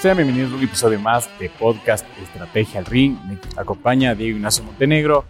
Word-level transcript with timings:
Sean 0.00 0.18
bienvenidos 0.18 0.52
a 0.52 0.56
un 0.56 0.62
episodio 0.62 1.00
más 1.00 1.26
de 1.38 1.48
podcast 1.48 2.06
Estrategia 2.22 2.80
al 2.80 2.84
Ring. 2.84 3.16
Me 3.26 3.38
acompaña 3.56 4.14
Diego 4.14 4.36
Ignacio 4.36 4.62
Montenegro. 4.62 5.24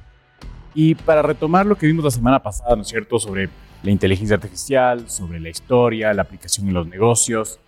Y 0.74 0.96
para 0.96 1.22
retomar 1.22 1.64
lo 1.64 1.78
que 1.78 1.87
vimos 1.87 2.04
la 2.04 2.10
semana 2.10 2.42
pasada, 2.42 2.74
¿no 2.74 2.82
es 2.82 2.88
cierto?, 2.88 3.21
sobre 3.21 3.48
la 3.84 3.90
inteligencia 3.92 4.34
artificial, 4.34 5.08
sobre 5.08 5.38
la 5.38 5.51
historia, 5.51 6.12
la 6.12 6.22
aplicación 6.22 6.66
en 6.66 6.74
los 6.74 6.88
negocios, 6.88 7.60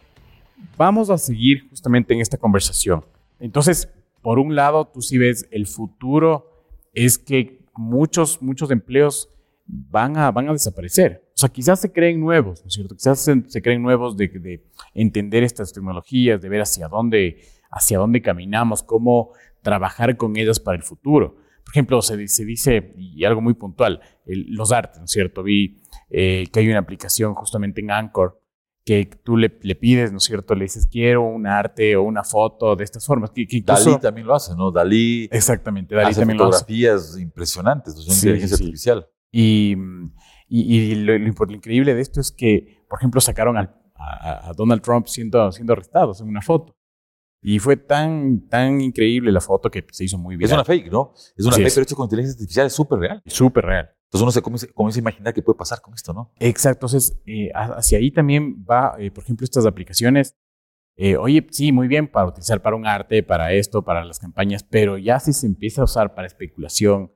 vamos 0.77 1.09
a 1.09 1.19
seguir 1.19 1.69
justamente 1.71 2.15
en 2.15 2.21
esta 2.21 2.37
conversación. 2.37 3.05
Entonces, 3.39 3.89
por 4.21 4.41
un 4.41 4.57
lado, 4.57 4.85
tú 4.93 5.01
sí 5.01 5.19
ves 5.19 5.46
el 5.53 5.69
futuro 5.69 6.65
es 6.95 7.17
que 7.17 7.61
muchos, 7.77 8.43
muchos 8.43 8.73
empleos 8.73 9.29
van 9.67 10.17
a, 10.17 10.33
van 10.33 10.49
a 10.49 10.53
desaparecer. 10.53 11.28
O 11.39 11.41
sea, 11.41 11.50
quizás 11.50 11.80
se 11.80 11.93
creen 11.93 12.18
nuevos, 12.18 12.62
¿no 12.62 12.66
es 12.66 12.75
cierto? 12.75 12.96
Quizás 12.96 13.20
se, 13.20 13.62
creen 13.62 13.80
nuevos 13.80 14.16
de, 14.16 14.27
de, 14.27 14.65
entender 14.92 15.45
estas 15.45 15.73
tecnologías, 15.73 16.42
de 16.42 16.48
ver 16.48 16.62
hacia 16.62 16.88
dónde, 16.88 17.45
hacia 17.70 17.96
dónde 17.96 18.20
caminamos, 18.20 18.83
cómo 18.83 19.30
trabajar 19.62 20.16
con 20.16 20.37
ellas 20.37 20.59
para 20.59 20.77
el 20.77 20.82
futuro. 20.82 21.37
Por 21.65 21.73
ejemplo, 21.73 22.02
se, 22.02 22.27
se 22.27 22.45
dice, 22.45 22.93
y 22.96 23.24
algo 23.24 23.41
muy 23.41 23.55
puntual, 23.55 24.01
los 24.27 24.73
artes, 24.73 24.98
¿no 24.98 25.05
es 25.05 25.12
cierto? 25.12 25.45
Vi 25.45 25.80
eh, 26.10 26.48
que 26.52 26.59
hay 26.59 26.69
una 26.70 26.80
aplicación 26.80 27.34
justamente 27.34 27.82
en 27.82 27.93
Anchor 27.93 28.43
que 28.84 29.09
tú 29.23 29.37
le, 29.37 29.60
le, 29.62 29.77
pides, 29.77 30.10
¿no 30.10 30.18
es 30.18 30.24
cierto? 30.24 30.57
Le 30.57 30.65
dices, 30.65 30.88
quiero 30.91 31.23
un 31.23 31.46
arte 31.46 31.95
o 31.95 32.02
una 32.02 32.24
foto 32.24 32.74
de 32.74 32.82
estas 32.82 33.07
formas. 33.07 33.30
Que, 33.30 33.46
Dalí 33.65 33.96
también 34.01 34.27
lo 34.27 34.34
hace, 34.34 34.57
¿no? 34.57 34.73
Dalí. 34.73 35.29
Exactamente, 35.30 35.95
Dalí 35.95 36.16
también 36.16 36.37
fotografías 36.37 36.95
lo 36.95 37.10
hace. 37.10 37.20
impresionantes, 37.20 37.95
es 37.95 38.09
inteligencia 38.09 38.57
artificial. 38.57 39.07
Y, 39.30 39.77
y, 40.48 40.95
lo, 40.95 41.15
increíble 41.15 41.95
de 41.95 42.01
esto 42.01 42.20
es 42.20 42.33
que, 42.33 42.84
por 42.88 42.98
ejemplo, 42.98 43.20
sacaron 43.20 43.57
a, 43.59 43.75
a, 43.95 44.52
Donald 44.57 44.83
Trump 44.83 45.07
siendo, 45.07 45.52
siendo 45.52 45.73
arrestado 45.73 46.15
en 46.21 46.29
una 46.29 46.43
foto. 46.43 46.74
Y 47.41 47.60
fue 47.60 47.77
tan, 47.77 48.49
tan 48.49 48.80
increíble 48.80 49.30
la 49.30 49.41
foto 49.41 49.71
que 49.71 49.87
se 49.93 50.04
hizo 50.04 50.19
muy 50.19 50.37
bien. 50.37 50.49
Es 50.49 50.52
una 50.52 50.65
fake, 50.65 50.91
¿no? 50.91 51.13
Es 51.37 51.45
una 51.45 51.54
fake, 51.54 51.73
pero 51.73 51.82
hecho 51.82 51.96
con 51.96 52.07
inteligencia 52.07 52.35
artificial, 52.35 52.66
es 52.66 52.73
súper 52.73 52.99
real. 52.99 53.23
Súper 53.26 53.65
real. 53.65 53.91
Entonces 54.09 54.23
uno 54.23 54.59
se 54.59 54.73
comienza, 54.73 54.99
a 54.99 55.02
imaginar 55.02 55.35
qué 55.35 55.43
puede 55.43 55.57
pasar 55.57 55.80
con 55.80 55.95
esto, 55.95 56.13
¿no? 56.13 56.32
Exacto. 56.41 56.87
Entonces, 56.87 57.21
eh, 57.26 57.51
hacia 57.54 57.99
ahí 57.99 58.10
también 58.10 58.65
va, 58.69 58.96
eh, 58.99 59.10
por 59.10 59.23
ejemplo, 59.23 59.45
estas 59.45 59.66
aplicaciones. 59.66 60.35
Eh, 60.96 61.16
oye, 61.16 61.46
sí, 61.51 61.71
muy 61.71 61.87
bien 61.87 62.09
para 62.09 62.26
utilizar 62.26 62.60
para 62.60 62.74
un 62.74 62.87
arte, 62.87 63.23
para 63.23 63.52
esto, 63.52 63.82
para 63.82 64.04
las 64.04 64.19
campañas, 64.19 64.65
pero 64.65 64.99
ya 64.99 65.21
si 65.21 65.32
se 65.32 65.47
empieza 65.47 65.82
a 65.82 65.84
usar 65.84 66.15
para 66.15 66.26
especulación, 66.26 67.12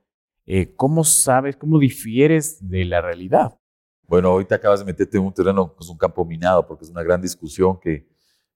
¿cómo 0.76 1.04
sabes, 1.04 1.56
cómo 1.56 1.78
difieres 1.78 2.58
de 2.68 2.84
la 2.84 3.00
realidad? 3.00 3.58
Bueno, 4.06 4.28
ahorita 4.28 4.56
acabas 4.56 4.80
de 4.80 4.86
meterte 4.86 5.16
en 5.16 5.24
un 5.24 5.32
terreno, 5.32 5.74
es 5.80 5.88
un 5.88 5.96
campo 5.96 6.24
minado, 6.24 6.66
porque 6.66 6.84
es 6.84 6.90
una 6.90 7.02
gran 7.02 7.20
discusión 7.20 7.78
que 7.80 8.08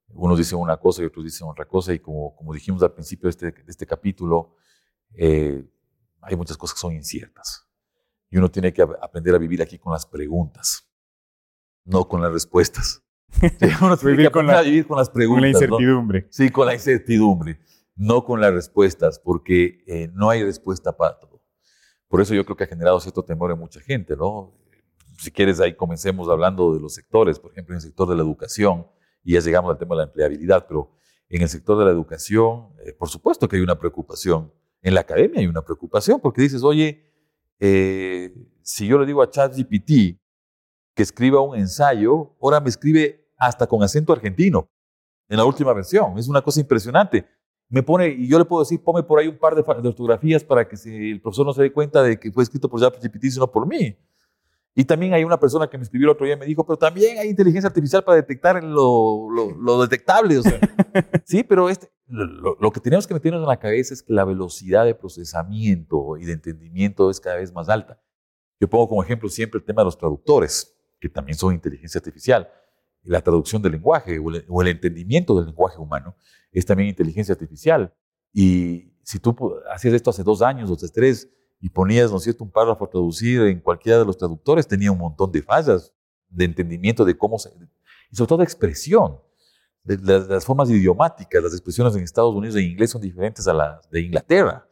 unos 0.08 0.38
dicen 0.38 0.58
una 0.58 0.76
cosa 0.76 1.02
y 1.02 1.06
otros 1.06 1.24
dicen 1.24 1.48
otra 1.48 1.64
cosa, 1.64 1.92
y 1.92 1.98
como, 1.98 2.34
como 2.36 2.52
dijimos 2.52 2.82
al 2.82 2.92
principio 2.92 3.26
de 3.26 3.30
este, 3.30 3.52
de 3.52 3.64
este 3.66 3.86
capítulo, 3.86 4.56
hay 6.26 6.36
muchas 6.36 6.56
cosas 6.56 6.74
que 6.74 6.80
son 6.80 6.94
inciertas. 6.94 7.66
Y 8.30 8.38
uno 8.38 8.50
tiene 8.50 8.72
que 8.72 8.82
aprender 8.82 9.34
a 9.34 9.38
vivir 9.38 9.62
aquí 9.62 9.78
con 9.78 9.92
las 9.92 10.04
preguntas, 10.04 10.90
no 11.84 12.08
con 12.08 12.20
las 12.20 12.32
respuestas. 12.32 13.02
uno 13.80 13.96
tiene 13.96 14.12
vivir, 14.12 14.26
que 14.26 14.32
con 14.32 14.46
la, 14.46 14.62
vivir 14.62 14.86
con 14.86 14.98
las 14.98 15.10
preguntas. 15.10 15.42
Con 15.42 15.42
la 15.42 15.48
incertidumbre. 15.48 16.26
Sí, 16.30 16.50
con 16.50 16.66
la 16.66 16.74
incertidumbre, 16.74 17.60
no 17.94 18.24
con 18.24 18.40
las 18.40 18.52
respuestas, 18.52 19.18
porque 19.18 19.84
eh, 19.86 20.10
no 20.12 20.30
hay 20.30 20.42
respuesta 20.42 20.96
para 20.96 21.18
todo. 21.18 21.35
Por 22.08 22.20
eso 22.20 22.34
yo 22.34 22.44
creo 22.44 22.56
que 22.56 22.64
ha 22.64 22.68
generado 22.68 23.00
cierto 23.00 23.24
temor 23.24 23.50
en 23.50 23.58
mucha 23.58 23.80
gente, 23.80 24.16
¿no? 24.16 24.54
Si 25.18 25.30
quieres, 25.30 25.60
ahí 25.60 25.74
comencemos 25.74 26.28
hablando 26.28 26.74
de 26.74 26.80
los 26.80 26.94
sectores, 26.94 27.38
por 27.38 27.52
ejemplo, 27.52 27.74
en 27.74 27.76
el 27.76 27.82
sector 27.82 28.08
de 28.08 28.16
la 28.16 28.22
educación, 28.22 28.86
y 29.24 29.32
ya 29.32 29.40
llegamos 29.40 29.70
al 29.70 29.78
tema 29.78 29.94
de 29.94 30.02
la 30.02 30.04
empleabilidad, 30.04 30.66
pero 30.68 30.92
en 31.28 31.42
el 31.42 31.48
sector 31.48 31.78
de 31.78 31.84
la 31.84 31.90
educación, 31.90 32.68
eh, 32.84 32.92
por 32.92 33.08
supuesto 33.08 33.48
que 33.48 33.56
hay 33.56 33.62
una 33.62 33.78
preocupación. 33.78 34.53
En 34.82 34.94
la 34.94 35.00
academia 35.00 35.41
hay 35.41 35.47
una 35.47 35.62
preocupación, 35.62 36.20
porque 36.20 36.42
dices, 36.42 36.62
oye, 36.62 37.12
eh, 37.58 38.32
si 38.62 38.86
yo 38.86 38.98
le 38.98 39.06
digo 39.06 39.22
a 39.22 39.31
ChatGPT 39.31 40.20
que 40.94 41.02
escriba 41.02 41.41
un 41.41 41.56
ensayo, 41.56 42.36
ahora 42.41 42.60
me 42.60 42.69
escribe 42.69 43.28
hasta 43.36 43.66
con 43.66 43.82
acento 43.82 44.12
argentino 44.12 44.69
en 45.28 45.36
la 45.36 45.44
última 45.44 45.72
versión. 45.72 46.19
Es 46.19 46.28
una 46.28 46.42
cosa 46.42 46.60
impresionante. 46.60 47.26
Me 47.69 47.82
pone, 47.82 48.09
y 48.09 48.28
yo 48.28 48.38
le 48.38 48.44
puedo 48.44 48.62
decir, 48.62 48.82
ponme 48.82 49.03
por 49.03 49.19
ahí 49.19 49.27
un 49.27 49.38
par 49.38 49.54
de, 49.54 49.88
ortografías 49.88 50.44
para 50.44 50.69
que 50.69 50.77
si 50.77 51.10
el 51.10 51.21
profesor 51.21 51.47
no 51.47 51.53
se 51.53 51.62
dé 51.62 51.72
cuenta 51.72 52.03
de 52.03 52.19
que 52.19 52.31
fue 52.31 52.44
escrito 52.44 52.69
por 52.69 52.81
ChatGPT, 52.81 53.25
sino 53.25 53.50
por 53.50 53.66
mí. 53.66 53.97
Y 54.78 54.84
también 54.84 55.15
hay 55.15 55.25
una 55.25 55.41
persona 55.41 55.66
que 55.69 55.78
me 55.78 55.84
escribió 55.84 56.06
el 56.06 56.10
otro 56.10 56.26
día 56.26 56.34
y 56.34 56.38
me 56.38 56.44
dijo, 56.44 56.65
pero 56.65 56.76
también 56.76 57.19
hay 57.19 57.28
inteligencia 57.28 57.69
artificial 57.69 58.05
para 58.05 58.16
detectar 58.16 58.62
lo, 58.62 59.31
lo, 59.31 59.81
detectable. 59.81 60.37
O 60.37 60.43
sea, 60.43 60.60
sí, 61.25 61.43
pero 61.43 61.71
este, 61.71 61.91
lo, 62.09 62.71
que 62.71 62.81
tenemos 62.81 63.06
que 63.06 63.15
meternos 63.15 63.41
en 63.41 63.49
la 63.49 63.59
cabeza 63.59 63.94
es 63.94 64.03
que 64.03 64.12
la 64.12 64.26
velocidad 64.26 64.84
de 64.84 64.94
procesamiento 64.94 66.19
y 66.19 66.26
de 66.26 66.34
entendimiento 66.34 67.09
es 67.10 67.21
cada 67.21 67.37
vez 67.37 67.55
más 67.55 67.71
alta. 67.71 67.99
Yo 68.60 68.69
pongo 68.69 68.87
como 68.87 69.03
ejemplo 69.03 69.31
siempre 69.31 69.59
el 69.59 69.65
tema 69.65 69.81
de 69.81 69.87
los 69.87 69.97
traductores, 69.97 70.76
que 71.00 71.09
también 71.09 71.38
son 71.38 71.55
inteligencia 71.55 71.99
artificial. 71.99 72.47
La 73.06 73.22
traducción 73.22 73.62
del 73.62 73.72
lenguaje 73.72 74.19
o 74.19 74.62
el, 74.62 74.69
entendimiento 74.69 75.37
del 75.37 75.47
lenguaje 75.47 75.78
humano 75.78 76.17
es 76.53 76.67
también 76.67 76.89
inteligencia 76.89 77.33
artificial. 77.33 77.94
Y 78.33 78.93
si 79.03 79.19
tú 79.19 79.34
hacías 79.72 79.94
esto 79.94 80.11
hace 80.11 80.22
dos 80.22 80.43
años 80.43 80.71
o 80.71 80.75
hace 80.75 80.89
tres 80.89 81.31
y 81.61 81.71
ponías, 81.71 82.11
¿no 82.11 82.19
es 82.19 82.25
cierto?, 82.25 82.44
un 82.44 82.50
párrafo 82.50 82.84
a 82.84 82.91
traducir 82.91 83.43
en 83.43 83.61
cualquiera 83.61 83.99
de 83.99 84.05
los 84.05 84.19
traductores, 84.19 84.67
tenía 84.67 84.93
un 84.93 84.99
montón 84.99 85.31
de 85.33 85.43
fallas 85.43 85.93
de 86.28 86.44
entendimiento 86.44 87.05
de 87.05 87.17
cómo 87.17 87.39
se... 87.39 87.50
y 88.11 88.17
sobre 88.17 88.28
todo 88.28 88.39
de 88.39 88.44
expresión 88.44 89.19
de, 89.87 89.99
las, 89.99 90.44
formas 90.44 90.69
idiomáticas, 90.69 91.43
las 91.43 91.53
expresiones 91.53 91.94
en 91.94 92.03
Estados 92.03 92.34
Unidos 92.34 92.56
en 92.56 92.65
inglés 92.65 92.91
son 92.91 93.00
diferentes 93.00 93.47
a 93.47 93.55
las 93.55 93.88
de 93.88 94.00
Inglaterra. 94.00 94.67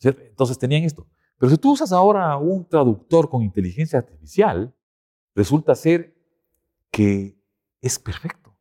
Entonces 0.00 0.58
tenían 0.58 0.84
esto. 0.84 1.06
Pero 1.38 1.50
si 1.50 1.58
tú 1.58 1.72
usas 1.72 1.92
ahora 1.92 2.36
un 2.38 2.66
traductor 2.66 3.28
con 3.28 3.42
inteligencia 3.42 3.98
artificial, 3.98 4.74
resulta 5.34 5.74
ser 5.74 6.16
que 6.90 7.35
es 7.80 7.98
perfecto. 7.98 8.56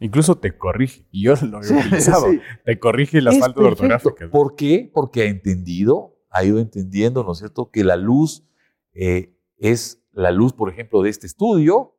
Incluso 0.00 0.36
te 0.36 0.56
corrige, 0.56 1.06
y 1.10 1.24
yo 1.24 1.34
lo 1.42 1.62
he 1.62 1.72
utilizado, 1.72 2.26
te 2.64 2.78
corrige 2.78 3.20
las 3.20 3.38
faltas 3.38 3.64
ortográficas. 3.64 4.30
¿Por 4.30 4.56
qué? 4.56 4.90
Porque 4.92 5.22
ha 5.22 5.26
entendido, 5.26 6.18
ha 6.30 6.44
ido 6.44 6.58
entendiendo, 6.58 7.22
¿no 7.22 7.32
es 7.32 7.38
cierto?, 7.38 7.70
que 7.70 7.84
la 7.84 7.96
luz 7.96 8.44
eh, 8.94 9.36
es 9.58 10.02
la 10.12 10.30
luz, 10.30 10.52
por 10.52 10.70
ejemplo, 10.70 11.02
de 11.02 11.10
este 11.10 11.26
estudio, 11.26 11.96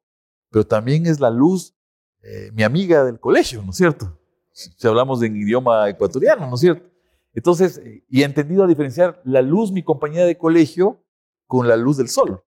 pero 0.49 0.67
también 0.67 1.05
es 1.05 1.19
la 1.19 1.29
luz 1.29 1.75
eh, 2.23 2.51
mi 2.53 2.63
amiga 2.63 3.03
del 3.03 3.19
colegio, 3.19 3.61
¿no 3.63 3.71
es 3.71 3.77
cierto? 3.77 4.17
Si 4.53 4.87
hablamos 4.87 5.21
en 5.23 5.35
idioma 5.35 5.89
ecuatoriano, 5.89 6.47
¿no 6.47 6.55
es 6.55 6.61
cierto? 6.61 6.89
Entonces, 7.33 7.81
y 8.07 8.21
he 8.21 8.25
entendido 8.25 8.63
a 8.63 8.67
diferenciar 8.67 9.21
la 9.25 9.41
luz, 9.41 9.71
mi 9.71 9.83
compañía 9.83 10.25
de 10.25 10.37
colegio, 10.37 11.03
con 11.47 11.67
la 11.67 11.75
luz 11.75 11.97
del 11.97 12.07
sol. 12.07 12.43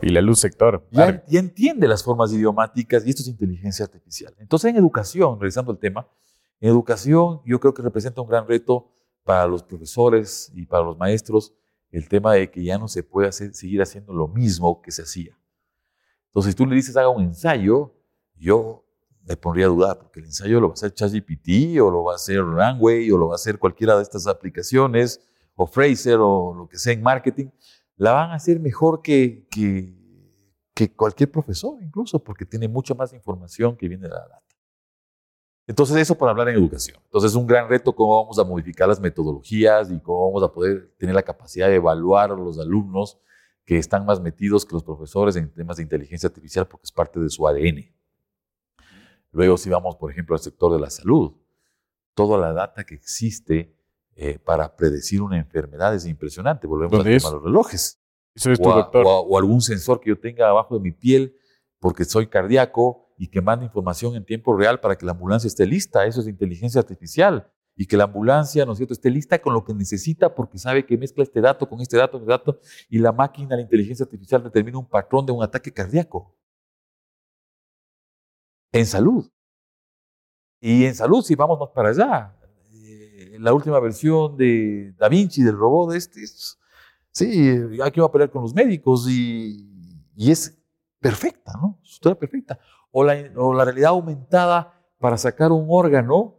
Y 0.00 0.10
la 0.10 0.20
luz 0.20 0.40
sector. 0.40 0.86
Ya, 0.90 1.22
entiende 1.30 1.88
las 1.88 2.04
formas 2.04 2.32
idiomáticas 2.32 3.06
y 3.06 3.10
esto 3.10 3.22
es 3.22 3.28
inteligencia 3.28 3.84
artificial. 3.84 4.34
Entonces, 4.38 4.70
en 4.70 4.76
educación, 4.76 5.40
revisando 5.40 5.72
el 5.72 5.78
tema, 5.78 6.06
en 6.60 6.68
educación 6.68 7.40
yo 7.44 7.60
creo 7.60 7.72
que 7.72 7.82
representa 7.82 8.20
un 8.20 8.28
gran 8.28 8.46
reto 8.46 8.92
para 9.24 9.46
los 9.46 9.62
profesores 9.62 10.50
y 10.54 10.66
para 10.66 10.84
los 10.84 10.96
maestros 10.96 11.54
el 11.90 12.08
tema 12.08 12.34
de 12.34 12.50
que 12.50 12.62
ya 12.62 12.78
no 12.78 12.88
se 12.88 13.02
puede 13.02 13.28
hacer, 13.28 13.54
seguir 13.54 13.80
haciendo 13.80 14.12
lo 14.12 14.28
mismo 14.28 14.82
que 14.82 14.90
se 14.90 15.02
hacía. 15.02 15.38
Entonces, 16.26 16.52
si 16.52 16.56
tú 16.56 16.66
le 16.66 16.76
dices 16.76 16.96
haga 16.96 17.08
un 17.08 17.22
ensayo, 17.22 17.94
yo 18.34 18.84
me 19.26 19.36
pondría 19.36 19.66
a 19.66 19.68
dudar, 19.68 19.98
porque 19.98 20.20
el 20.20 20.26
ensayo 20.26 20.60
lo 20.60 20.68
va 20.68 20.72
a 20.72 20.74
hacer 20.74 20.92
ChatGPT, 20.92 21.80
o 21.80 21.90
lo 21.90 22.04
va 22.04 22.12
a 22.12 22.16
hacer 22.16 22.40
Runway, 22.40 23.10
o 23.10 23.16
lo 23.16 23.28
va 23.28 23.34
a 23.34 23.36
hacer 23.36 23.58
cualquiera 23.58 23.96
de 23.96 24.02
estas 24.02 24.26
aplicaciones, 24.26 25.20
o 25.54 25.66
Fraser, 25.66 26.18
o 26.20 26.54
lo 26.54 26.68
que 26.68 26.78
sea 26.78 26.92
en 26.92 27.02
marketing, 27.02 27.46
la 27.96 28.12
van 28.12 28.30
a 28.30 28.34
hacer 28.34 28.60
mejor 28.60 29.02
que, 29.02 29.46
que, 29.50 30.94
cualquier 30.94 31.30
profesor, 31.30 31.82
incluso, 31.82 32.22
porque 32.22 32.44
tiene 32.44 32.68
mucha 32.68 32.94
más 32.94 33.12
información 33.12 33.76
que 33.76 33.88
viene 33.88 34.04
de 34.04 34.10
la 34.10 34.20
data. 34.20 34.42
Entonces, 35.66 35.96
eso 35.96 36.16
para 36.16 36.30
hablar 36.30 36.48
en 36.50 36.56
educación. 36.56 36.98
Entonces, 37.04 37.32
es 37.32 37.36
un 37.36 37.46
gran 37.46 37.68
reto 37.68 37.94
cómo 37.94 38.22
vamos 38.22 38.38
a 38.38 38.44
modificar 38.44 38.86
las 38.86 39.00
metodologías 39.00 39.90
y 39.90 39.98
cómo 39.98 40.26
vamos 40.28 40.42
a 40.42 40.52
poder 40.52 40.94
tener 40.98 41.14
la 41.14 41.22
capacidad 41.22 41.68
de 41.68 41.76
evaluar 41.76 42.30
a 42.30 42.36
los 42.36 42.58
alumnos 42.58 43.18
que 43.64 43.78
están 43.78 44.06
más 44.06 44.20
metidos 44.20 44.64
que 44.64 44.74
los 44.74 44.84
profesores 44.84 45.34
en 45.34 45.52
temas 45.52 45.78
de 45.78 45.82
inteligencia 45.82 46.28
artificial 46.28 46.68
porque 46.68 46.84
es 46.84 46.92
parte 46.92 47.18
de 47.18 47.28
su 47.28 47.48
ADN. 47.48 47.92
Luego, 49.32 49.56
si 49.56 49.68
vamos, 49.68 49.96
por 49.96 50.10
ejemplo, 50.12 50.36
al 50.36 50.40
sector 50.40 50.72
de 50.72 50.78
la 50.78 50.88
salud, 50.88 51.32
toda 52.14 52.38
la 52.38 52.52
data 52.52 52.84
que 52.84 52.94
existe 52.94 53.75
eh, 54.18 54.38
para 54.38 54.74
predecir 54.74 55.20
una 55.20 55.36
enfermedad 55.36 55.94
es 55.94 56.06
impresionante. 56.06 56.66
Volvemos 56.66 56.98
al 56.98 57.04
tema 57.04 57.30
los 57.30 57.42
relojes. 57.42 58.00
Eso 58.34 58.50
es 58.50 58.58
o, 58.60 58.62
doctor. 58.62 59.04
O, 59.06 59.36
algún 59.36 59.60
sensor 59.60 60.00
que 60.00 60.08
yo 60.08 60.18
tenga 60.18 60.48
abajo 60.48 60.74
de 60.74 60.80
mi 60.80 60.90
piel 60.90 61.36
porque 61.78 62.06
soy 62.06 62.26
cardíaco 62.26 63.12
y 63.18 63.28
que 63.28 63.42
mande 63.42 63.66
información 63.66 64.16
en 64.16 64.24
tiempo 64.24 64.56
real 64.56 64.80
para 64.80 64.96
que 64.96 65.04
la 65.04 65.12
ambulancia 65.12 65.48
esté 65.48 65.66
lista. 65.66 66.06
Eso 66.06 66.22
es 66.22 66.28
inteligencia 66.28 66.80
artificial. 66.80 67.52
Y 67.76 67.86
que 67.86 67.98
la 67.98 68.04
ambulancia, 68.04 68.64
¿no 68.64 68.72
es 68.72 68.78
cierto?, 68.78 68.94
esté 68.94 69.10
lista 69.10 69.38
con 69.38 69.52
lo 69.52 69.62
que 69.62 69.74
necesita 69.74 70.34
porque 70.34 70.56
sabe 70.56 70.86
que 70.86 70.96
mezcla 70.96 71.22
este 71.22 71.42
dato 71.42 71.68
con 71.68 71.82
este 71.82 71.98
dato, 71.98 72.16
este 72.16 72.30
dato, 72.30 72.58
y 72.88 72.98
la 72.98 73.12
máquina, 73.12 73.54
la 73.54 73.60
inteligencia 73.60 74.04
artificial 74.04 74.42
determina 74.42 74.78
un 74.78 74.88
patrón 74.88 75.26
de 75.26 75.32
un 75.32 75.42
ataque 75.42 75.70
cardíaco 75.70 76.34
en 78.72 78.86
salud. 78.86 79.30
Y 80.58 80.86
en 80.86 80.94
salud, 80.94 81.22
si 81.22 81.34
vamos 81.34 81.60
más 81.60 81.68
para 81.74 81.90
allá, 81.90 82.34
la 83.38 83.52
última 83.52 83.80
versión 83.80 84.36
de 84.36 84.94
Da 84.98 85.08
Vinci, 85.08 85.42
del 85.42 85.56
robot 85.56 85.94
este, 85.94 86.22
es, 86.22 86.58
sí, 87.10 87.50
aquí 87.82 88.00
va 88.00 88.06
a 88.06 88.12
pelear 88.12 88.30
con 88.30 88.42
los 88.42 88.54
médicos 88.54 89.08
y, 89.08 89.66
y 90.14 90.30
es 90.30 90.58
perfecta, 91.00 91.52
¿no? 91.60 91.78
Estructura 91.82 92.14
perfecta. 92.14 92.58
O 92.90 93.04
la, 93.04 93.16
o 93.36 93.54
la 93.54 93.64
realidad 93.64 93.90
aumentada 93.90 94.72
para 94.98 95.18
sacar 95.18 95.52
un 95.52 95.66
órgano 95.68 96.36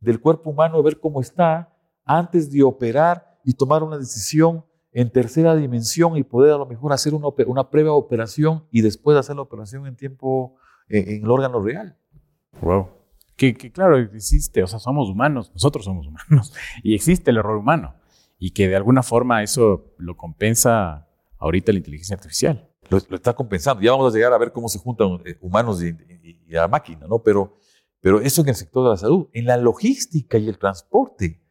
del 0.00 0.20
cuerpo 0.20 0.50
humano, 0.50 0.82
ver 0.82 1.00
cómo 1.00 1.20
está, 1.20 1.74
antes 2.04 2.50
de 2.50 2.62
operar 2.62 3.38
y 3.44 3.52
tomar 3.52 3.82
una 3.82 3.98
decisión 3.98 4.64
en 4.92 5.10
tercera 5.10 5.54
dimensión 5.54 6.16
y 6.16 6.22
poder 6.22 6.54
a 6.54 6.58
lo 6.58 6.66
mejor 6.66 6.92
hacer 6.92 7.12
una, 7.12 7.28
una 7.46 7.68
previa 7.68 7.92
operación 7.92 8.66
y 8.70 8.80
después 8.80 9.16
hacer 9.18 9.36
la 9.36 9.42
operación 9.42 9.86
en 9.86 9.94
tiempo 9.94 10.56
eh, 10.88 11.04
en, 11.08 11.24
el 11.24 11.30
órgano 11.30 11.60
real. 11.62 11.98
Wow. 12.62 12.88
Que, 13.36 13.54
que, 13.54 13.70
claro, 13.70 13.98
existe, 13.98 14.62
o 14.62 14.66
sea, 14.66 14.78
somos 14.78 15.08
humanos, 15.10 15.50
nosotros 15.52 15.84
somos 15.84 16.06
humanos, 16.06 16.54
y 16.82 16.94
existe 16.94 17.30
el 17.30 17.36
error 17.36 17.56
humano, 17.56 17.94
y 18.38 18.52
que 18.52 18.68
de 18.68 18.76
alguna 18.76 19.02
forma 19.02 19.42
eso 19.42 19.94
lo 19.98 20.16
compensa 20.16 21.06
ahorita 21.38 21.72
la 21.72 21.78
inteligencia 21.78 22.16
artificial. 22.16 22.70
Lo, 22.88 22.98
está 22.98 23.34
compensando. 23.34 23.82
Ya 23.82 23.90
vamos 23.92 24.12
a 24.12 24.16
llegar 24.16 24.32
a 24.32 24.38
ver 24.38 24.52
cómo 24.52 24.68
se 24.68 24.78
juntan 24.78 25.20
eh, 25.24 25.36
humanos 25.40 25.82
y, 25.82 25.88
y, 25.88 26.42
y 26.46 26.52
la 26.52 26.68
máquina, 26.68 27.06
¿no? 27.06 27.18
Pero, 27.22 27.58
pero 28.00 28.20
eso 28.20 28.42
en 28.42 28.48
el 28.48 28.54
sector 28.54 28.84
de 28.84 28.90
la 28.90 28.96
salud, 28.96 29.28
en 29.32 29.46
la 29.46 29.56
logística 29.56 30.38
y 30.38 30.48
el 30.48 30.58
transporte. 30.58 31.42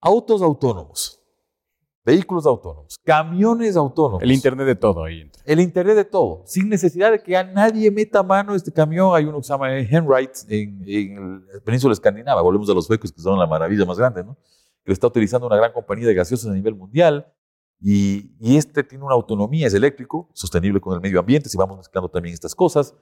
Autos 0.00 0.42
autónomos, 0.42 1.15
vehículos 2.06 2.46
autónomos, 2.46 2.96
camiones 3.04 3.76
autónomos. 3.76 4.22
El 4.22 4.30
Internet 4.30 4.64
de 4.64 4.76
todo 4.76 5.02
ahí 5.02 5.22
entra. 5.22 5.42
El 5.44 5.58
Internet 5.58 5.96
de 5.96 6.04
todo, 6.04 6.44
sin 6.46 6.68
necesidad 6.68 7.10
de 7.10 7.20
que 7.20 7.36
a 7.36 7.42
nadie 7.42 7.90
meta 7.90 8.22
mano 8.22 8.54
este 8.54 8.72
camión. 8.72 9.14
Hay 9.14 9.24
uno 9.24 9.38
que 9.38 9.42
se 9.42 9.52
llama 9.52 9.76
Henright 9.76 10.30
en, 10.48 10.84
en 10.86 11.46
la 11.52 11.60
península 11.64 11.92
escandinava, 11.92 12.40
volvemos 12.42 12.70
a 12.70 12.74
los 12.74 12.86
suecos 12.86 13.12
que 13.12 13.20
son 13.20 13.38
la 13.38 13.46
maravilla 13.46 13.84
más 13.84 13.98
grande, 13.98 14.22
¿no? 14.22 14.36
que 14.84 14.90
lo 14.90 14.92
está 14.92 15.08
utilizando 15.08 15.48
una 15.48 15.56
gran 15.56 15.72
compañía 15.72 16.06
de 16.06 16.14
gaseosas 16.14 16.48
a 16.48 16.54
nivel 16.54 16.76
mundial. 16.76 17.26
Y, 17.80 18.30
y, 18.40 18.56
este 18.56 18.84
tiene 18.84 19.04
una 19.04 19.14
autonomía, 19.14 19.66
es 19.66 19.74
eléctrico, 19.74 20.30
sostenible 20.32 20.80
con 20.80 20.94
el 20.94 21.00
medio 21.00 21.20
ambiente, 21.20 21.50
si 21.50 21.58
vamos 21.58 21.76
mezclando 21.76 22.08
también 22.08 22.32
estas 22.32 22.54
cosas. 22.54 22.94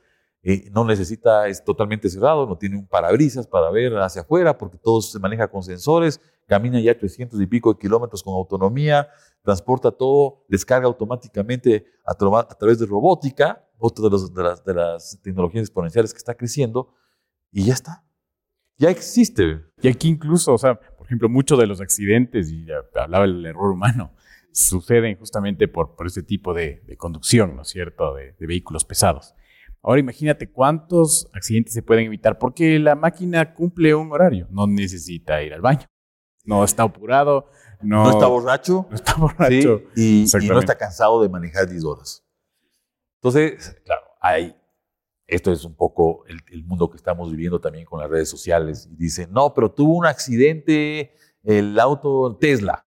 Eh, 0.46 0.68
no 0.72 0.84
necesita, 0.84 1.48
es 1.48 1.64
totalmente 1.64 2.10
cerrado, 2.10 2.46
no 2.46 2.58
tiene 2.58 2.76
un 2.76 2.86
parabrisas 2.86 3.46
para 3.46 3.70
ver 3.70 3.96
hacia 3.96 4.20
afuera, 4.20 4.58
porque 4.58 4.76
todo 4.76 5.00
se 5.00 5.18
maneja 5.18 5.48
con 5.48 5.62
sensores, 5.62 6.20
camina 6.46 6.78
ya 6.80 6.96
300 6.96 7.40
y 7.40 7.46
pico 7.46 7.72
de 7.72 7.78
kilómetros 7.78 8.22
con 8.22 8.34
autonomía, 8.34 9.08
transporta 9.42 9.90
todo, 9.90 10.44
descarga 10.50 10.86
automáticamente 10.86 11.86
a, 12.04 12.14
través 12.14 12.78
de 12.78 12.84
robótica, 12.84 13.66
otra 13.78 14.10
de, 14.10 14.74
las, 14.74 15.18
tecnologías 15.22 15.62
exponenciales 15.62 16.12
que 16.12 16.18
está 16.18 16.34
creciendo, 16.34 16.92
y 17.50 17.64
ya 17.64 17.72
está. 17.72 18.04
Ya 18.76 18.90
existe. 18.90 19.62
Y 19.80 19.88
aquí 19.88 20.08
incluso, 20.08 20.52
o 20.52 20.58
sea, 20.58 20.74
por 20.78 21.06
ejemplo, 21.06 21.30
muchos 21.30 21.58
de 21.58 21.66
los 21.66 21.80
accidentes, 21.80 22.50
y 22.50 22.66
hablaba 22.94 23.26
del 23.26 23.46
error 23.46 23.70
humano, 23.70 24.12
suceden 24.52 25.16
justamente 25.16 25.68
por, 25.68 25.96
por 25.96 26.06
este 26.06 26.22
tipo 26.22 26.52
de, 26.52 26.82
conducción, 26.98 27.56
¿no 27.56 27.62
es 27.62 27.68
cierto?, 27.68 28.12
de 28.14 28.46
vehículos 28.46 28.84
pesados. 28.84 29.34
Ahora 29.84 30.00
imagínate 30.00 30.50
cuántos 30.50 31.28
accidentes 31.32 31.74
se 31.74 31.82
pueden 31.82 32.06
evitar 32.06 32.38
porque 32.38 32.78
la 32.78 32.96
máquina 32.96 33.54
cumple 33.54 33.94
un 33.94 34.10
horario, 34.10 34.48
no 34.50 34.66
necesita 34.66 35.42
ir 35.42 35.54
al 35.54 35.60
baño 35.60 35.86
no 36.44 36.62
está 36.62 36.84
apurado, 36.84 37.48
no, 37.80 38.04
no 38.04 38.10
está 38.10 38.26
borracho. 38.26 38.86
No 38.88 38.94
está 38.94 39.14
borracho. 39.16 39.82
Sí, 39.94 40.26
y, 40.30 40.44
y, 40.44 40.48
no 40.48 40.58
está 40.58 40.76
cansado 40.76 41.22
de 41.22 41.28
manejar 41.28 41.68
10 41.68 41.84
horas. 41.84 42.24
Entonces, 43.16 43.76
claro, 43.84 44.02
hay, 44.20 44.56
esto 45.26 45.50
es 45.50 45.64
un 45.64 45.74
poco 45.74 46.24
el, 46.26 46.38
el, 46.52 46.64
mundo 46.64 46.90
que 46.90 46.96
estamos 46.96 47.30
viviendo 47.30 47.60
también 47.60 47.86
con 47.86 48.00
las 48.00 48.10
redes 48.10 48.28
sociales. 48.28 48.88
Y 48.92 48.96
dicen, 48.96 49.32
no, 49.32 49.54
pero 49.54 49.72
tuvo 49.72 49.94
un 49.94 50.06
accidente 50.06 51.14
el 51.42 51.78
auto 51.80 52.36
Tesla. 52.38 52.83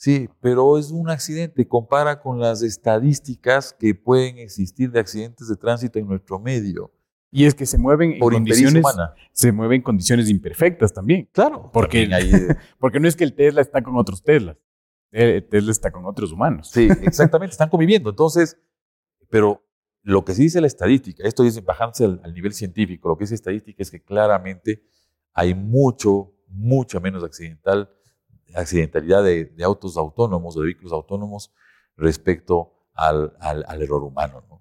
Sí, 0.00 0.30
pero 0.40 0.78
es 0.78 0.92
un 0.92 1.10
accidente. 1.10 1.68
Compara 1.68 2.22
con 2.22 2.40
las 2.40 2.62
estadísticas 2.62 3.76
que 3.78 3.94
pueden 3.94 4.38
existir 4.38 4.90
de 4.90 4.98
accidentes 4.98 5.46
de 5.46 5.56
tránsito 5.56 5.98
en 5.98 6.08
nuestro 6.08 6.38
medio. 6.38 6.90
Y 7.30 7.44
es 7.44 7.54
que 7.54 7.66
se 7.66 7.76
mueven 7.76 8.12
en 8.12 8.18
condiciones, 8.18 8.82
se 9.32 9.52
mueven 9.52 9.76
en 9.76 9.82
condiciones 9.82 10.30
imperfectas 10.30 10.94
también. 10.94 11.28
Claro. 11.32 11.70
Porque, 11.70 12.08
hay, 12.14 12.32
porque 12.78 12.98
no 12.98 13.08
es 13.08 13.14
que 13.14 13.24
el 13.24 13.34
Tesla 13.34 13.60
está 13.60 13.82
con 13.82 13.94
otros 13.98 14.22
Teslas. 14.22 14.56
El 15.10 15.46
Tesla 15.46 15.70
está 15.70 15.92
con 15.92 16.06
otros 16.06 16.32
humanos. 16.32 16.70
Sí, 16.72 16.88
exactamente, 17.02 17.52
están 17.52 17.68
conviviendo. 17.68 18.08
Entonces, 18.08 18.56
pero 19.28 19.62
lo 20.02 20.24
que 20.24 20.32
sí 20.32 20.44
dice 20.44 20.62
la 20.62 20.66
estadística, 20.66 21.28
esto 21.28 21.42
dice 21.42 21.60
bajándose 21.60 22.06
al, 22.06 22.22
al, 22.24 22.32
nivel 22.32 22.54
científico, 22.54 23.10
lo 23.10 23.18
que 23.18 23.24
dice 23.24 23.34
estadística 23.34 23.82
es 23.82 23.90
que 23.90 24.02
claramente 24.02 24.82
hay 25.34 25.54
mucho, 25.54 26.32
mucha 26.48 27.00
menos 27.00 27.22
accidental, 27.22 27.90
accidentalidad 28.54 29.22
de, 29.22 29.46
de 29.46 29.64
autos 29.64 29.96
autónomos, 29.96 30.54
de 30.54 30.62
vehículos 30.62 30.92
autónomos 30.92 31.52
respecto 31.96 32.72
al, 32.94 33.34
al, 33.40 33.64
al 33.66 33.82
error 33.82 34.02
humano. 34.02 34.44
¿no? 34.48 34.60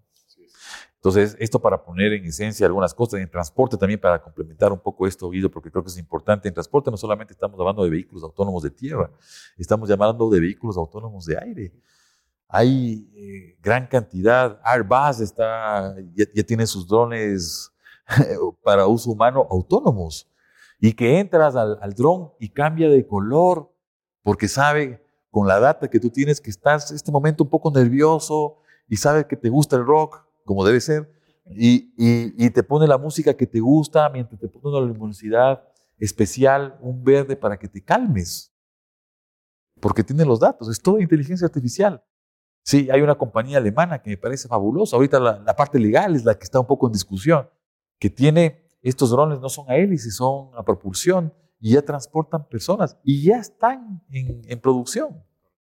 Entonces, 1.00 1.38
esto 1.39 1.59
para 1.59 1.81
poner 1.81 2.12
en 2.12 2.25
esencia 2.25 2.65
algunas 2.65 2.94
cosas, 2.94 3.21
en 3.21 3.31
transporte 3.31 3.77
también 3.77 4.01
para 4.01 4.21
complementar 4.21 4.74
un 4.74 4.80
poco 4.80 5.07
esto, 5.07 5.30
Guido, 5.30 5.50
porque 5.50 5.71
creo 5.71 5.81
que 5.81 5.89
es 5.89 5.97
importante. 5.97 6.50
En 6.50 6.53
transporte 6.53 6.91
no 6.91 6.97
solamente 6.97 7.31
estamos 7.31 7.57
hablando 7.57 7.86
de 7.86 7.89
vehículos 7.89 8.21
autónomos 8.21 8.63
de 8.63 8.69
tierra, 8.69 9.09
estamos 9.57 9.89
hablando 9.89 10.30
de 10.30 10.42
vehículos 10.42 10.75
autónomos 10.75 11.25
de 11.25 11.38
aire. 11.42 11.74
Hay 12.50 13.09
eh, 13.15 13.57
gran 13.62 13.88
cantidad, 13.88 14.59
Airbus 14.62 15.21
está, 15.21 15.95
ya, 16.13 16.25
ya 16.33 16.44
tiene 16.44 16.68
sus 16.68 16.85
drones 16.85 17.71
para 18.63 18.85
uso 18.85 19.12
humano 19.12 19.47
autónomos 19.50 20.30
y 20.81 20.92
que 20.92 21.19
entras 21.19 21.56
al, 21.56 21.77
al 21.81 21.94
dron 21.94 22.33
y 22.39 22.50
cambia 22.50 22.89
de 22.89 23.07
color 23.07 23.71
porque 24.29 24.47
sabe 24.47 25.03
con 25.31 25.47
la 25.47 25.59
data 25.59 25.89
que 25.89 25.99
tú 25.99 26.11
tienes 26.11 26.39
que 26.39 26.51
estás 26.51 26.91
en 26.91 26.97
este 26.97 27.11
momento 27.11 27.43
un 27.43 27.49
poco 27.49 27.71
nervioso 27.71 28.59
y 28.87 28.95
sabe 28.95 29.25
que 29.25 29.35
te 29.35 29.49
gusta 29.49 29.75
el 29.75 29.83
rock 29.87 30.23
como 30.45 30.63
debe 30.63 30.79
ser, 30.81 31.11
y, 31.47 31.95
y, 31.97 32.45
y, 32.45 32.51
te 32.51 32.61
pone 32.61 32.85
la 32.85 32.99
música 32.99 33.33
que 33.33 33.47
te 33.47 33.59
gusta 33.59 34.07
mientras 34.09 34.39
te 34.39 34.47
pone 34.47 34.77
una 34.77 34.85
luminosidad 34.85 35.63
especial, 35.97 36.77
un 36.79 37.03
verde 37.03 37.35
para 37.35 37.57
que 37.57 37.67
te 37.67 37.83
calmes. 37.83 38.53
Porque 39.81 40.03
tiene 40.03 40.23
los 40.25 40.39
datos, 40.39 40.69
es 40.69 40.79
toda 40.79 41.01
inteligencia 41.01 41.47
artificial. 41.47 42.03
Sí, 42.61 42.87
hay 42.91 43.01
una 43.01 43.15
compañía 43.15 43.57
alemana 43.57 43.99
que 43.99 44.11
me 44.11 44.17
parece 44.17 44.47
fabulosa. 44.47 44.95
Ahorita 44.95 45.19
la, 45.19 45.39
la 45.39 45.55
parte 45.55 45.79
legal 45.79 46.15
es 46.15 46.23
la 46.23 46.35
que 46.35 46.43
está 46.43 46.59
un 46.59 46.67
poco 46.67 46.85
en 46.85 46.93
discusión, 46.93 47.49
que 47.97 48.11
tiene 48.11 48.63
estos 48.83 49.09
drones, 49.09 49.39
no 49.39 49.49
son 49.49 49.68
a 49.71 49.75
hélice, 49.75 50.11
son 50.11 50.51
a 50.56 50.61
propulsión 50.61 51.33
y 51.59 51.73
ya 51.73 51.81
transportan 51.81 52.47
personas 52.47 52.97
y 53.04 53.23
ya 53.23 53.37
están 53.37 54.01
en, 54.11 54.42
en 54.45 54.59
producción. 54.59 55.23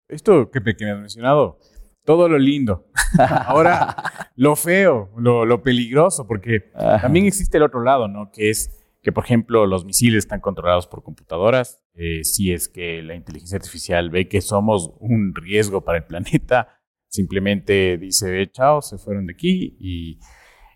Esto 0.09 0.51
que, 0.51 0.61
que 0.63 0.85
me 0.85 0.91
has 0.91 0.99
mencionado, 0.99 1.59
todo 2.05 2.29
lo 2.29 2.39
lindo. 2.39 2.87
Ahora, 3.47 3.97
lo 4.37 4.57
feo, 4.57 5.11
lo, 5.17 5.45
lo 5.45 5.63
peligroso, 5.63 6.27
porque 6.27 6.71
Ajá. 6.75 7.03
también 7.03 7.27
existe 7.27 7.59
el 7.59 7.63
otro 7.63 7.83
lado, 7.83 8.09
¿no? 8.09 8.31
Que 8.31 8.51
es 8.51 8.77
que, 9.03 9.13
por 9.13 9.25
ejemplo, 9.25 9.67
los 9.67 9.85
misiles 9.85 10.25
están 10.25 10.41
controlados 10.41 10.87
por 10.87 11.03
computadoras. 11.03 11.83
Eh, 11.95 12.25
si 12.25 12.53
es 12.53 12.69
que 12.69 13.03
la 13.03 13.15
inteligencia 13.15 13.57
artificial 13.57 14.11
ve 14.11 14.29
que 14.29 14.41
somos 14.41 14.93
un 14.99 15.35
riesgo 15.35 15.85
para 15.85 15.99
el 15.99 16.05
planeta, 16.05 16.81
simplemente 17.09 17.99
dice, 17.99 18.43
eh, 18.43 18.51
chao, 18.51 18.83
se 18.83 18.99
fueron 18.99 19.27
de 19.27 19.33
aquí 19.33 19.77
y, 19.79 20.19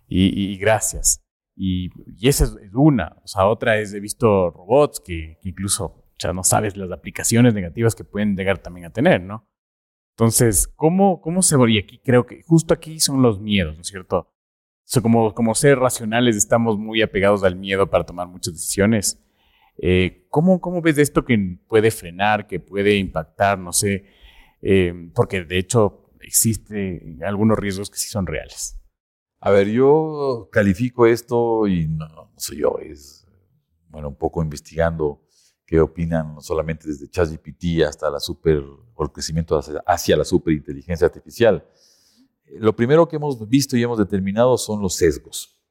y, 0.07 0.53
y 0.53 0.57
gracias. 0.59 1.24
Y, 1.57 1.91
esa 2.27 2.45
es 2.45 2.57
una. 2.75 3.17
O 3.23 3.27
sea, 3.27 3.47
otra 3.47 3.79
es, 3.79 3.95
he 3.95 4.01
visto 4.01 4.51
robots 4.51 5.01
que, 5.01 5.39
incluso, 5.43 5.85
o 5.85 6.15
sea, 6.19 6.33
no 6.33 6.45
sabes 6.45 6.77
las 6.77 6.91
aplicaciones 6.91 7.55
negativas 7.55 7.95
que 7.95 8.05
pueden 8.05 8.37
llegar 8.37 8.59
también 8.59 8.87
a 8.87 8.91
tener, 8.91 9.23
¿no? 9.23 9.49
Entonces, 10.17 10.69
¿cómo, 10.69 11.21
cómo 11.21 11.43
se 11.43 11.57
y 11.69 11.79
aquí 11.79 11.99
creo 11.99 12.25
que 12.25 12.43
justo 12.43 12.73
aquí 12.73 13.01
son 13.01 13.21
los 13.21 13.41
miedos, 13.41 13.75
¿no 13.75 13.83
es 13.83 13.89
cierto? 13.89 14.19
O 14.19 14.87
sea, 14.87 15.03
como, 15.03 15.35
como 15.35 15.55
seres 15.55 15.79
racionales 15.79 16.37
estamos 16.37 16.79
muy 16.79 17.03
apegados 17.03 17.43
al 17.43 17.57
miedo 17.57 17.91
para 17.91 18.05
tomar 18.05 18.29
muchas 18.29 18.55
decisiones. 18.55 19.21
Eh, 19.79 20.27
¿cómo, 20.29 20.61
¿Cómo 20.61 20.83
ves 20.83 20.99
esto 20.99 21.25
que 21.25 21.59
puede 21.67 21.91
frenar, 21.91 22.47
que 22.47 22.61
puede 22.61 22.97
impactar? 22.97 23.59
No 23.59 23.73
sé, 23.73 24.05
eh, 24.63 25.11
porque 25.15 25.43
de 25.43 25.59
hecho 25.59 26.13
existen 26.21 27.21
algunos 27.25 27.59
riesgos 27.59 27.91
que 27.91 27.99
sí 27.99 28.09
son 28.09 28.27
reales. 28.27 28.81
A 29.47 29.51
ver, 29.51 29.69
yo 29.69 30.49
califico 30.51 31.05
esto 31.05 31.69
y 31.69 31.87
no, 31.87 32.33
sé 32.39 32.57
yo, 32.57 32.79
es, 32.79 33.27
bueno, 33.91 34.09
un 34.09 34.15
poco 34.15 34.43
investigando 34.43 35.21
qué 35.67 35.81
opinan 35.81 36.37
no 36.37 36.41
solamente 36.41 36.89
desde 36.89 37.11
ChatGPT 37.11 37.83
hasta 37.87 38.11
la 38.11 38.21
super, 38.21 38.65
o 38.95 39.05
el 39.05 39.13
crecimiento 39.13 39.61
hacia, 39.87 40.17
la 40.17 40.25
superinteligencia 40.25 41.07
artificial. 41.07 41.63
Lo 42.55 42.75
primero 42.75 43.07
que 43.07 43.17
hemos 43.17 43.47
visto 43.47 43.77
y 43.77 43.83
hemos 43.83 43.99
determinado 43.99 44.57
son 44.57 44.81
los 44.81 44.95
sesgos. 44.95 45.63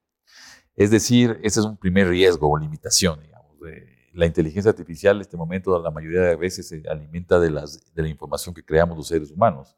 Es 0.76 0.92
decir, 0.92 1.40
ese 1.42 1.62
es 1.62 1.66
un 1.66 1.76
primer 1.76 2.10
riesgo 2.10 2.52
o 2.52 2.56
limitación, 2.56 3.22
digamos. 3.24 3.58
La 4.14 4.28
inteligencia 4.28 4.70
artificial 4.70 5.16
en 5.16 5.22
este 5.22 5.36
momento 5.36 5.82
la 5.82 5.90
mayoría 5.90 6.22
de 6.22 6.36
veces 6.36 6.68
se 6.68 6.84
alimenta 6.88 7.40
de, 7.40 7.50
las, 7.50 7.92
de 7.92 8.04
la 8.04 8.08
información 8.08 8.54
que 8.54 8.64
creamos 8.64 8.96
los 8.96 9.08
seres 9.08 9.32
humanos. 9.32 9.76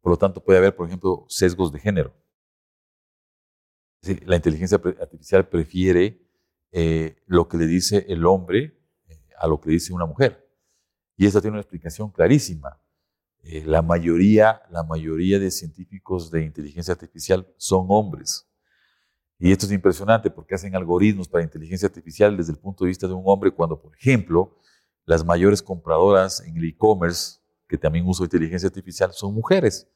Por 0.00 0.10
lo 0.10 0.18
tanto, 0.18 0.42
puede 0.42 0.58
haber, 0.58 0.74
por 0.74 0.88
ejemplo, 0.88 1.26
sesgos 1.28 1.70
de 1.70 1.78
género. 1.78 2.12
La 4.02 4.36
inteligencia 4.36 4.80
artificial 5.00 5.48
prefiere 5.48 6.20
eh, 6.72 7.16
lo 7.26 7.48
que 7.48 7.58
le 7.58 7.66
dice 7.66 8.06
el 8.08 8.24
hombre 8.24 8.78
eh, 9.08 9.18
a 9.38 9.46
lo 9.46 9.60
que 9.60 9.70
dice 9.70 9.92
una 9.92 10.06
mujer. 10.06 10.48
Y 11.16 11.26
esta 11.26 11.40
tiene 11.40 11.54
una 11.54 11.60
explicación 11.60 12.10
clarísima. 12.10 12.80
Eh, 13.42 13.64
la, 13.66 13.82
mayoría, 13.82 14.62
la 14.70 14.82
mayoría 14.84 15.38
de 15.38 15.50
científicos 15.50 16.30
de 16.30 16.44
inteligencia 16.44 16.92
artificial 16.92 17.46
son 17.58 17.86
hombres. 17.90 18.46
Y 19.38 19.52
esto 19.52 19.66
es 19.66 19.72
impresionante 19.72 20.30
porque 20.30 20.54
hacen 20.54 20.74
algoritmos 20.76 21.28
para 21.28 21.44
inteligencia 21.44 21.86
artificial 21.86 22.36
desde 22.36 22.52
el 22.52 22.58
punto 22.58 22.84
de 22.84 22.88
vista 22.88 23.06
de 23.06 23.14
un 23.14 23.22
hombre 23.26 23.50
cuando, 23.50 23.80
por 23.80 23.94
ejemplo, 23.96 24.56
las 25.04 25.24
mayores 25.24 25.62
compradoras 25.62 26.40
en 26.40 26.56
el 26.56 26.64
e-commerce, 26.68 27.40
que 27.66 27.78
también 27.78 28.06
usan 28.06 28.24
inteligencia 28.24 28.68
artificial, 28.68 29.12
son 29.12 29.34
mujeres. 29.34 29.88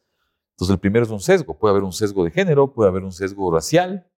Entonces 0.54 0.74
el 0.74 0.78
primero 0.80 1.04
es 1.04 1.10
un 1.10 1.20
sesgo. 1.20 1.58
Puede 1.58 1.72
haber 1.72 1.82
un 1.82 1.92
sesgo 1.92 2.24
de 2.24 2.30
género, 2.30 2.72
puede 2.72 2.88
haber 2.88 3.02
un 3.02 3.12
sesgo 3.12 3.52
racial, 3.52 4.08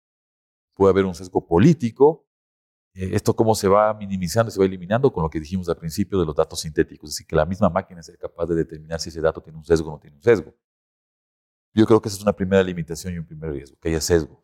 puede 0.74 0.92
haber 0.92 1.06
un 1.06 1.14
sesgo 1.14 1.46
político. 1.46 2.26
Eh, 2.94 3.10
esto 3.12 3.34
cómo 3.34 3.54
se 3.54 3.68
va 3.68 3.94
minimizando, 3.94 4.50
se 4.50 4.58
va 4.58 4.66
eliminando 4.66 5.12
con 5.12 5.22
lo 5.22 5.30
que 5.30 5.40
dijimos 5.40 5.68
al 5.68 5.76
principio 5.76 6.18
de 6.18 6.26
los 6.26 6.34
datos 6.34 6.60
sintéticos. 6.60 7.10
Es 7.10 7.16
decir, 7.16 7.26
que 7.26 7.36
la 7.36 7.46
misma 7.46 7.70
máquina 7.70 8.02
sea 8.02 8.16
capaz 8.16 8.46
de 8.46 8.54
determinar 8.54 9.00
si 9.00 9.08
ese 9.08 9.20
dato 9.20 9.40
tiene 9.40 9.58
un 9.58 9.64
sesgo 9.64 9.88
o 9.88 9.92
no 9.92 9.98
tiene 9.98 10.16
un 10.16 10.22
sesgo. 10.22 10.54
Yo 11.72 11.86
creo 11.86 12.00
que 12.00 12.08
esa 12.08 12.16
es 12.16 12.22
una 12.22 12.32
primera 12.32 12.62
limitación 12.62 13.14
y 13.14 13.18
un 13.18 13.26
primer 13.26 13.52
riesgo, 13.52 13.76
que 13.80 13.88
haya 13.88 14.00
sesgo. 14.00 14.42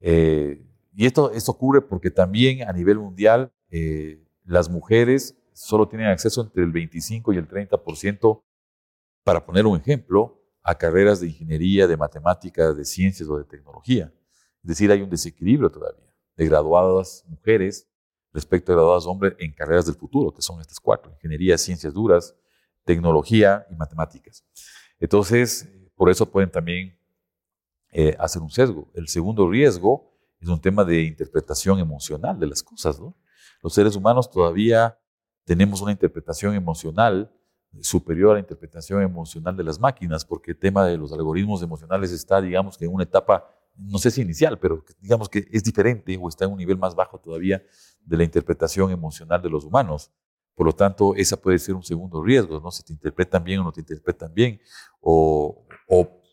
Eh, 0.00 0.66
y 0.94 1.06
esto, 1.06 1.30
esto 1.32 1.52
ocurre 1.52 1.82
porque 1.82 2.10
también 2.10 2.66
a 2.68 2.72
nivel 2.72 2.98
mundial 2.98 3.52
eh, 3.70 4.22
las 4.44 4.68
mujeres 4.68 5.36
solo 5.52 5.88
tienen 5.88 6.08
acceso 6.08 6.42
entre 6.42 6.62
el 6.62 6.72
25 6.72 7.32
y 7.32 7.36
el 7.38 7.48
30%, 7.48 8.42
para 9.24 9.44
poner 9.44 9.66
un 9.66 9.78
ejemplo, 9.78 10.35
a 10.68 10.74
carreras 10.74 11.20
de 11.20 11.28
ingeniería, 11.28 11.86
de 11.86 11.96
matemáticas, 11.96 12.76
de 12.76 12.84
ciencias 12.84 13.28
o 13.28 13.38
de 13.38 13.44
tecnología. 13.44 14.12
Es 14.64 14.68
decir, 14.68 14.90
hay 14.90 15.00
un 15.00 15.08
desequilibrio 15.08 15.70
todavía 15.70 16.12
de 16.36 16.44
graduadas 16.44 17.24
mujeres 17.28 17.88
respecto 18.32 18.72
a 18.72 18.74
graduadas 18.74 19.06
hombres 19.06 19.34
en 19.38 19.52
carreras 19.52 19.86
del 19.86 19.94
futuro, 19.94 20.34
que 20.34 20.42
son 20.42 20.60
estas 20.60 20.80
cuatro, 20.80 21.12
ingeniería, 21.12 21.56
ciencias 21.56 21.94
duras, 21.94 22.34
tecnología 22.84 23.64
y 23.70 23.76
matemáticas. 23.76 24.44
Entonces, 24.98 25.68
por 25.94 26.10
eso 26.10 26.28
pueden 26.28 26.50
también 26.50 26.98
eh, 27.92 28.16
hacer 28.18 28.42
un 28.42 28.50
sesgo. 28.50 28.90
El 28.92 29.06
segundo 29.06 29.48
riesgo 29.48 30.18
es 30.40 30.48
un 30.48 30.60
tema 30.60 30.84
de 30.84 31.02
interpretación 31.02 31.78
emocional 31.78 32.40
de 32.40 32.48
las 32.48 32.64
cosas. 32.64 33.00
Los 33.62 33.72
seres 33.72 33.94
humanos 33.94 34.28
todavía 34.28 34.98
tenemos 35.44 35.80
una 35.80 35.92
interpretación 35.92 36.56
emocional 36.56 37.32
superior 37.80 38.30
a 38.30 38.34
la 38.34 38.40
interpretación 38.40 39.02
emocional 39.02 39.56
de 39.56 39.64
las 39.64 39.78
máquinas, 39.80 40.24
porque 40.24 40.52
el 40.52 40.58
tema 40.58 40.86
de 40.86 40.96
los 40.96 41.12
algoritmos 41.12 41.62
emocionales 41.62 42.12
está, 42.12 42.40
digamos, 42.40 42.76
que 42.76 42.84
en 42.84 42.92
una 42.92 43.04
etapa, 43.04 43.44
no 43.76 43.98
sé 43.98 44.10
si 44.10 44.22
inicial, 44.22 44.58
pero 44.58 44.84
digamos 45.00 45.28
que 45.28 45.46
es 45.50 45.62
diferente 45.62 46.18
o 46.20 46.28
está 46.28 46.44
en 46.44 46.52
un 46.52 46.58
nivel 46.58 46.78
más 46.78 46.94
bajo 46.94 47.18
todavía 47.18 47.62
de 48.04 48.16
la 48.16 48.24
interpretación 48.24 48.90
emocional 48.90 49.42
de 49.42 49.50
los 49.50 49.64
humanos. 49.64 50.10
Por 50.54 50.66
lo 50.66 50.72
tanto, 50.72 51.14
esa 51.14 51.36
puede 51.36 51.58
ser 51.58 51.74
un 51.74 51.82
segundo 51.82 52.22
riesgo, 52.22 52.58
¿no? 52.60 52.70
Si 52.70 52.82
te 52.82 52.92
interpretan 52.92 53.44
bien 53.44 53.60
o 53.60 53.64
no 53.64 53.72
te 53.72 53.80
interpretan 53.80 54.32
bien, 54.32 54.58
o, 55.00 55.66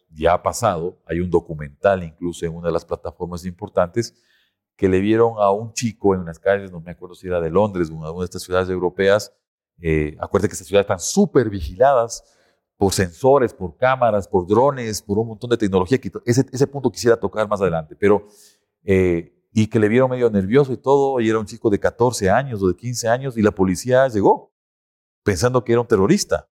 ya 0.09 0.33
ha 0.33 0.43
pasado, 0.43 1.01
hay 1.05 1.19
un 1.19 1.29
documental 1.29 2.03
incluso 2.03 2.45
en 2.45 2.55
una 2.55 2.67
de 2.67 2.73
las 2.73 2.85
plataformas 2.85 3.45
importantes, 3.45 4.15
que 4.77 4.87
le 4.87 4.99
vieron 4.99 5.33
a 5.37 5.51
un 5.51 5.73
chico 5.73 6.13
en 6.13 6.21
unas 6.21 6.39
calles, 6.39 6.71
no 6.71 6.79
me 6.79 6.91
acuerdo 6.91 7.15
si 7.15 7.27
era 7.27 7.41
de 7.41 7.49
Londres 7.49 7.89
o 7.89 7.95
una 7.95 8.11
de 8.11 8.25
estas 8.25 8.43
ciudades 8.43 8.69
europeas, 8.69 9.33
eh, 9.83 10.15
acuérdate 10.19 10.49
que 10.49 10.53
estas 10.53 10.67
ciudades 10.67 10.85
están 10.85 10.99
súper 10.99 11.49
vigiladas 11.49 12.23
por 12.77 12.93
sensores, 12.93 13.53
por 13.53 13.77
cámaras, 13.77 14.27
por 14.27 14.47
drones, 14.47 15.01
por 15.01 15.19
un 15.19 15.27
montón 15.27 15.49
de 15.49 15.57
tecnología. 15.57 15.99
Ese, 16.25 16.45
ese 16.51 16.67
punto 16.67 16.91
quisiera 16.91 17.17
tocar 17.17 17.47
más 17.47 17.61
adelante, 17.61 17.95
pero... 17.99 18.25
Eh, 18.83 19.29
y 19.55 19.67
que 19.67 19.77
le 19.77 19.87
vieron 19.87 20.09
medio 20.09 20.31
nervioso 20.31 20.73
y 20.73 20.77
todo, 20.77 21.19
y 21.19 21.29
era 21.29 21.37
un 21.37 21.45
chico 21.45 21.69
de 21.69 21.79
14 21.79 22.27
años 22.27 22.63
o 22.63 22.67
de 22.67 22.75
15 22.75 23.07
años, 23.07 23.37
y 23.37 23.43
la 23.43 23.51
policía 23.51 24.07
llegó 24.07 24.51
pensando 25.23 25.63
que 25.63 25.71
era 25.71 25.81
un 25.81 25.87
terrorista. 25.87 26.49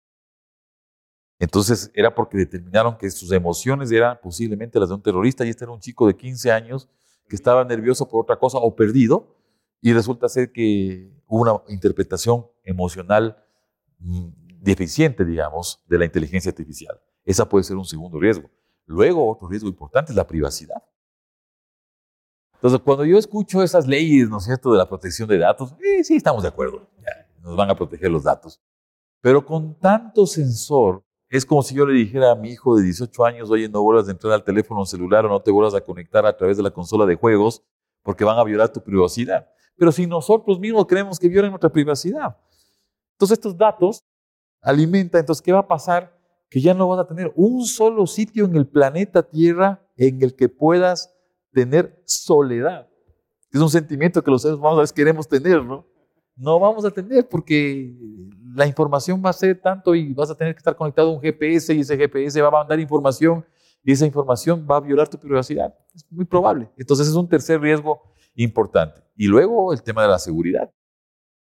Entonces 1.40 1.90
era 1.94 2.14
porque 2.14 2.38
determinaron 2.38 2.98
que 2.98 3.10
sus 3.10 3.32
emociones 3.32 3.92
eran 3.92 4.20
posiblemente 4.22 4.80
las 4.80 4.90
de 4.90 4.96
un 4.96 5.02
terrorista 5.02 5.46
y 5.46 5.50
este 5.50 5.64
era 5.64 5.72
un 5.72 5.80
chico 5.80 6.06
de 6.06 6.16
15 6.16 6.52
años 6.52 6.90
que 7.30 7.36
estaba 7.36 7.64
nervioso 7.64 8.10
por 8.10 8.24
otra 8.24 8.38
cosa 8.38 8.58
o 8.58 8.76
perdido 8.76 9.38
y 9.82 9.94
resulta 9.94 10.28
ser 10.28 10.52
que 10.52 11.10
hubo 11.28 11.42
una 11.42 11.62
interpretación 11.70 12.46
emocional 12.70 13.38
mm, 14.00 14.28
deficiente, 14.62 15.26
digamos, 15.26 15.84
de 15.88 15.98
la 15.98 16.06
inteligencia 16.06 16.50
artificial. 16.50 17.00
Esa 17.26 17.48
puede 17.48 17.64
ser 17.64 17.78
un 17.78 17.86
segundo 17.86 18.20
riesgo. 18.20 18.50
Luego, 18.86 19.30
otro 19.30 19.48
riesgo 19.48 19.68
importante 19.68 20.12
es 20.12 20.16
la 20.16 20.26
privacidad. 20.26 20.84
Entonces, 22.56 22.82
cuando 22.84 23.06
yo 23.06 23.18
escucho 23.18 23.64
esas 23.64 23.88
leyes, 23.88 24.30
¿no 24.30 24.38
es 24.38 24.46
cierto?, 24.46 24.72
de 24.72 24.78
la 24.78 24.88
protección 24.88 25.30
de 25.30 25.38
datos, 25.38 25.76
eh, 25.82 26.04
sí, 26.04 26.16
estamos 26.16 26.44
de 26.44 26.50
acuerdo, 26.50 26.90
nos 27.42 27.56
van 27.56 27.70
a 27.70 27.76
proteger 27.76 28.12
los 28.12 28.24
datos. 28.24 28.62
Pero 29.22 29.46
con 29.46 29.80
tanto 29.80 30.26
sensor, 30.26 31.04
es 31.30 31.46
como 31.46 31.62
si 31.62 31.76
yo 31.76 31.86
le 31.86 31.94
dijera 31.94 32.32
a 32.32 32.36
mi 32.36 32.50
hijo 32.50 32.76
de 32.76 32.84
18 32.84 33.26
años, 33.26 33.50
oye, 33.50 33.70
no 33.70 33.82
vuelvas 33.84 34.08
a 34.08 34.12
entrar 34.12 34.34
al 34.34 34.44
teléfono 34.44 34.86
celular 34.86 35.26
o 35.26 35.30
no 35.30 35.42
te 35.42 35.52
vuelvas 35.52 35.76
a 35.76 35.82
conectar 35.82 36.26
a 36.26 36.36
través 36.36 36.58
de 36.58 36.64
la 36.64 36.72
consola 36.72 37.06
de 37.06 37.16
juegos 37.16 37.64
porque 38.04 38.24
van 38.24 38.40
a 38.40 38.44
violar 38.44 38.70
tu 38.70 38.82
privacidad. 38.82 39.48
Pero 39.78 39.92
si 39.92 40.08
nosotros 40.08 40.60
mismos 40.60 40.86
creemos 40.88 41.20
que 41.20 41.30
violan 41.30 41.52
nuestra 41.52 41.70
privacidad. 41.70 42.36
Entonces 43.20 43.38
estos 43.38 43.58
datos 43.58 44.04
alimentan, 44.62 45.20
entonces 45.20 45.42
¿qué 45.42 45.52
va 45.52 45.60
a 45.60 45.68
pasar? 45.68 46.18
Que 46.50 46.62
ya 46.62 46.74
no 46.74 46.88
vas 46.88 47.00
a 47.00 47.08
tener 47.08 47.32
un 47.36 47.66
solo 47.66 48.08
sitio 48.08 48.46
en 48.46 48.56
el 48.56 48.66
planeta 48.66 49.24
Tierra 49.24 49.86
en 49.98 50.24
el 50.24 50.36
que 50.36 50.50
puedas 50.50 51.14
tener 51.52 52.02
soledad. 52.06 52.88
Es 53.52 53.60
un 53.60 53.70
sentimiento 53.70 54.24
que 54.24 54.32
los 54.32 54.42
seres 54.42 54.58
humanos 54.58 54.94
queremos 54.94 55.28
tener, 55.28 55.64
¿no? 55.64 55.86
no 56.40 56.58
vamos 56.58 56.86
a 56.86 56.92
tener 56.92 57.28
porque 57.28 57.94
la 58.56 58.66
información 58.66 59.22
va 59.24 59.30
a 59.30 59.34
ser 59.34 59.62
tanto 59.62 59.94
y 59.94 60.14
vas 60.14 60.30
a 60.30 60.36
tener 60.36 60.54
que 60.54 60.60
estar 60.60 60.76
conectado 60.76 61.10
a 61.10 61.14
un 61.14 61.22
GPS 61.22 61.74
y 61.74 61.82
ese 61.82 61.98
GPS 61.98 62.42
va 62.42 62.48
a 62.48 62.52
mandar 62.52 62.80
información 62.80 63.46
y 63.84 63.92
esa 63.92 64.06
información 64.06 64.66
va 64.70 64.78
a 64.78 64.80
violar 64.80 65.10
tu 65.10 65.20
privacidad. 65.20 65.76
Es 65.94 66.10
muy 66.10 66.26
probable. 66.26 66.70
Entonces 66.78 67.08
es 67.08 67.14
un 67.14 67.28
tercer 67.28 67.60
riesgo 67.60 68.02
importante. 68.36 69.02
Y 69.16 69.28
luego 69.28 69.74
el 69.74 69.84
tema 69.84 70.04
de 70.04 70.08
la 70.08 70.20
seguridad. 70.20 70.72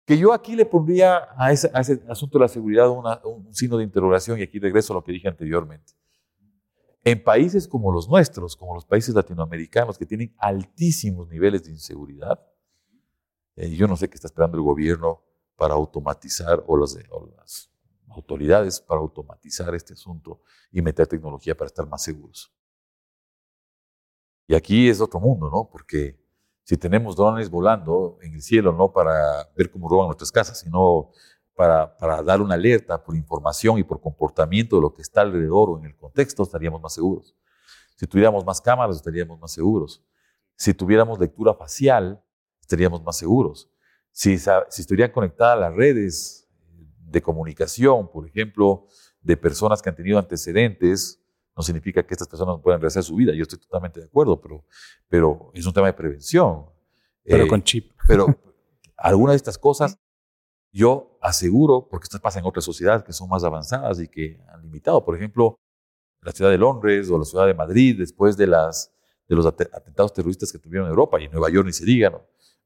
Que 0.10 0.18
yo 0.18 0.34
aquí 0.34 0.56
le 0.56 0.66
pondría 0.66 1.28
a 1.38 1.52
ese, 1.52 1.70
asunto 2.10 2.40
de 2.40 2.46
la 2.46 2.48
seguridad 2.48 2.90
un 2.90 3.54
signo 3.54 3.78
de 3.78 3.84
interrogación 3.84 4.40
y 4.40 4.42
aquí 4.42 4.58
regreso 4.58 4.92
a 4.92 4.96
lo 4.96 5.04
que 5.04 5.12
dije 5.12 5.28
anteriormente. 5.28 5.94
En 7.04 7.24
países 7.24 7.68
como 7.68 7.92
los 7.92 8.10
nuestros, 8.10 8.56
como 8.56 8.74
los 8.74 8.86
países 8.86 9.14
latinoamericanos 9.14 10.00
que 10.00 10.08
tienen 10.08 10.34
altísimos 10.40 11.30
niveles 11.30 11.64
de 11.64 11.74
inseguridad, 11.74 12.44
eh, 13.56 13.70
yo 13.70 13.88
no 13.88 13.96
sé 13.96 14.10
qué 14.10 14.16
está 14.16 14.26
esperando 14.26 14.58
el 14.58 14.64
gobierno 14.64 15.22
para 15.56 15.76
automatizar 15.76 16.64
o 16.66 16.76
las, 16.76 16.96
las 17.38 17.70
autoridades 18.10 18.82
para 18.82 19.02
automatizar 19.02 19.76
este 19.76 19.94
asunto 19.94 20.42
y 20.72 20.82
meter 20.82 21.06
tecnología 21.06 21.56
para 21.56 21.68
estar 21.68 21.86
más 21.86 22.02
seguros. 22.02 22.52
Y 24.48 24.56
aquí 24.56 24.90
es 24.90 25.02
otro 25.02 25.20
mundo, 25.20 25.52
¿no? 25.52 25.70
Porque 25.72 26.19
si 26.70 26.78
tenemos 26.78 27.16
drones 27.16 27.50
volando 27.50 28.20
en 28.22 28.36
el 28.36 28.44
cielo, 28.44 28.72
no 28.72 28.94
para 28.94 29.50
ver 29.58 29.72
cómo 29.72 29.90
roban 29.90 30.06
nuestras 30.06 30.32
casas, 30.32 30.60
sino 30.60 31.10
para, 31.56 31.98
para, 31.98 32.22
dar 32.22 32.42
una 32.42 32.54
alerta 32.54 33.04
por 33.04 33.16
información 33.16 33.80
y 33.80 33.84
por 33.84 34.00
comportamiento 34.00 34.76
de 34.76 34.84
lo 34.84 34.94
que 34.94 35.02
está 35.02 35.22
alrededor 35.22 35.72
o 35.72 35.80
en 35.80 35.86
el 35.86 35.96
contexto, 35.96 36.44
estaríamos 36.44 36.80
más 36.80 36.94
seguros. 36.94 37.36
Si 37.96 38.06
tuviéramos 38.06 38.46
más 38.46 38.62
cámaras, 38.62 38.98
estaríamos 38.98 39.40
más 39.40 39.52
seguros. 39.52 40.06
Si 40.56 40.72
tuviéramos 40.76 41.18
lectura 41.18 41.56
facial, 41.56 42.24
estaríamos 42.62 43.02
más 43.02 43.18
seguros. 43.18 43.68
Si, 44.12 44.38
si 44.38 44.82
estuvieran 44.82 45.12
conectadas 45.12 45.60
las 45.60 45.74
redes 45.74 46.48
de 47.00 47.20
comunicación, 47.20 48.12
por 48.12 48.28
ejemplo, 48.28 48.86
de 49.22 49.36
personas 49.38 49.82
que 49.82 49.90
han 49.90 49.96
tenido 49.96 50.20
antecedentes, 50.20 51.20
no 51.60 51.64
significa 51.64 52.02
que 52.08 52.14
estas 52.14 52.30
personas 52.30 52.56
no 52.56 52.62
puedan 52.62 52.80
rehacer 52.80 53.04
su 53.04 53.18
vida. 53.18 53.34
Yo 53.34 53.42
estoy 53.44 53.60
totalmente 53.60 54.00
de 54.00 54.06
acuerdo, 54.06 54.40
pero, 54.40 54.64
pero 55.10 55.52
es 55.54 55.66
un 55.66 55.74
tema 55.74 55.88
de 55.88 55.94
prevención. 55.94 56.68
Pero 57.22 57.44
eh, 57.44 57.48
con 57.50 57.62
chip. 57.62 57.92
Pero 58.08 58.28
algunas 58.96 59.34
de 59.34 59.38
estas 59.38 59.58
cosas 59.58 60.00
yo 60.72 61.18
aseguro, 61.22 61.90
porque 61.92 62.06
esto 62.06 62.18
pasa 62.20 62.40
en 62.40 62.46
otras 62.46 62.64
sociedades 62.64 63.04
que 63.04 63.12
son 63.12 63.28
más 63.28 63.44
avanzadas 63.44 64.00
y 64.00 64.08
que 64.08 64.40
han 64.48 64.62
limitado, 64.62 65.04
por 65.04 65.18
ejemplo, 65.18 65.60
la 66.22 66.32
ciudad 66.32 66.50
de 66.50 66.58
Londres 66.58 67.10
o 67.10 67.18
la 67.18 67.26
ciudad 67.26 67.46
de 67.46 67.54
Madrid, 67.54 67.98
después 68.00 68.38
de, 68.38 68.48
las, 68.48 68.94
de 69.28 69.36
los 69.36 69.46
atentados 69.46 70.14
terroristas 70.14 70.54
que 70.54 70.60
tuvieron 70.60 70.88
en 70.88 70.92
Europa 70.92 71.20
y 71.20 71.26
en 71.26 71.32
Nueva 71.32 71.50
York 71.50 71.66
ni 71.66 71.74
se 71.74 71.84
digan, 71.84 72.14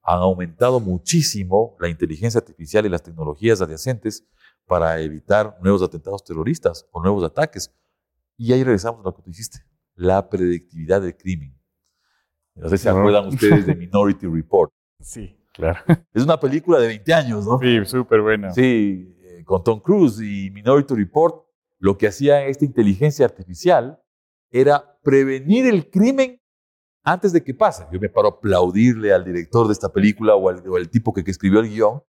han 0.03 0.19
aumentado 0.19 0.79
muchísimo 0.79 1.75
la 1.79 1.89
inteligencia 1.89 2.37
artificial 2.37 2.85
y 2.85 2.89
las 2.89 3.01
tecnologías 3.01 3.59
adyacentes 3.59 4.23
para 4.67 4.99
evitar 4.99 5.57
nuevos 5.63 5.81
atentados 5.81 6.23
terroristas 6.23 6.85
o 6.91 7.01
nuevos 7.01 7.23
ataques. 7.23 7.71
Y 8.37 8.53
ahí 8.53 8.63
regresamos 8.63 9.01
a 9.01 9.03
lo 9.03 9.15
que 9.15 9.21
tú 9.21 9.29
dijiste, 9.29 9.59
la 9.95 10.29
predictividad 10.29 11.01
del 11.01 11.15
crimen. 11.15 11.57
No 12.55 12.69
sé 12.69 12.77
si 12.77 12.83
se 12.83 12.89
acuerdan 12.89 13.27
ustedes 13.27 13.65
de 13.65 13.75
Minority 13.75 14.27
Report. 14.27 14.71
Sí, 14.99 15.37
claro. 15.53 15.79
Es 16.13 16.23
una 16.23 16.39
película 16.39 16.79
de 16.79 16.87
20 16.87 17.13
años, 17.13 17.45
¿no? 17.45 17.59
Sí, 17.59 17.83
súper 17.85 18.21
buena. 18.21 18.51
Sí, 18.51 19.15
eh, 19.21 19.43
con 19.43 19.63
Tom 19.63 19.79
Cruise 19.79 20.19
y 20.21 20.49
Minority 20.51 20.95
Report, 20.95 21.45
lo 21.79 21.97
que 21.97 22.07
hacía 22.07 22.45
esta 22.45 22.65
inteligencia 22.65 23.25
artificial 23.25 23.99
era 24.51 24.99
prevenir 25.01 25.65
el 25.65 25.89
crimen 25.89 26.39
antes 27.03 27.33
de 27.33 27.43
que 27.43 27.53
pase. 27.53 27.85
Yo 27.91 27.99
me 27.99 28.09
paro 28.09 28.27
a 28.29 28.31
aplaudirle 28.31 29.13
al 29.13 29.25
director 29.25 29.67
de 29.67 29.73
esta 29.73 29.91
película 29.91 30.35
o 30.35 30.49
al, 30.49 30.67
o 30.67 30.77
al 30.77 30.89
tipo 30.89 31.13
que, 31.13 31.23
que 31.23 31.31
escribió 31.31 31.59
el 31.59 31.69
guion 31.69 32.01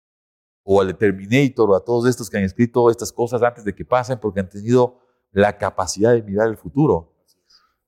o 0.63 0.81
al 0.81 0.95
Terminator 0.97 1.69
o 1.69 1.75
a 1.75 1.83
todos 1.83 2.07
estos 2.07 2.29
que 2.29 2.37
han 2.37 2.43
escrito 2.43 2.89
estas 2.89 3.11
cosas 3.11 3.41
antes 3.41 3.65
de 3.65 3.73
que 3.73 3.85
pasen 3.85 4.19
porque 4.19 4.39
han 4.39 4.49
tenido 4.49 4.99
la 5.33 5.57
capacidad 5.57 6.13
de 6.13 6.23
mirar 6.23 6.47
el 6.47 6.57
futuro. 6.57 7.13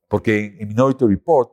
Porque 0.09 0.57
en 0.59 0.67
Minority 0.67 1.05
Report, 1.05 1.51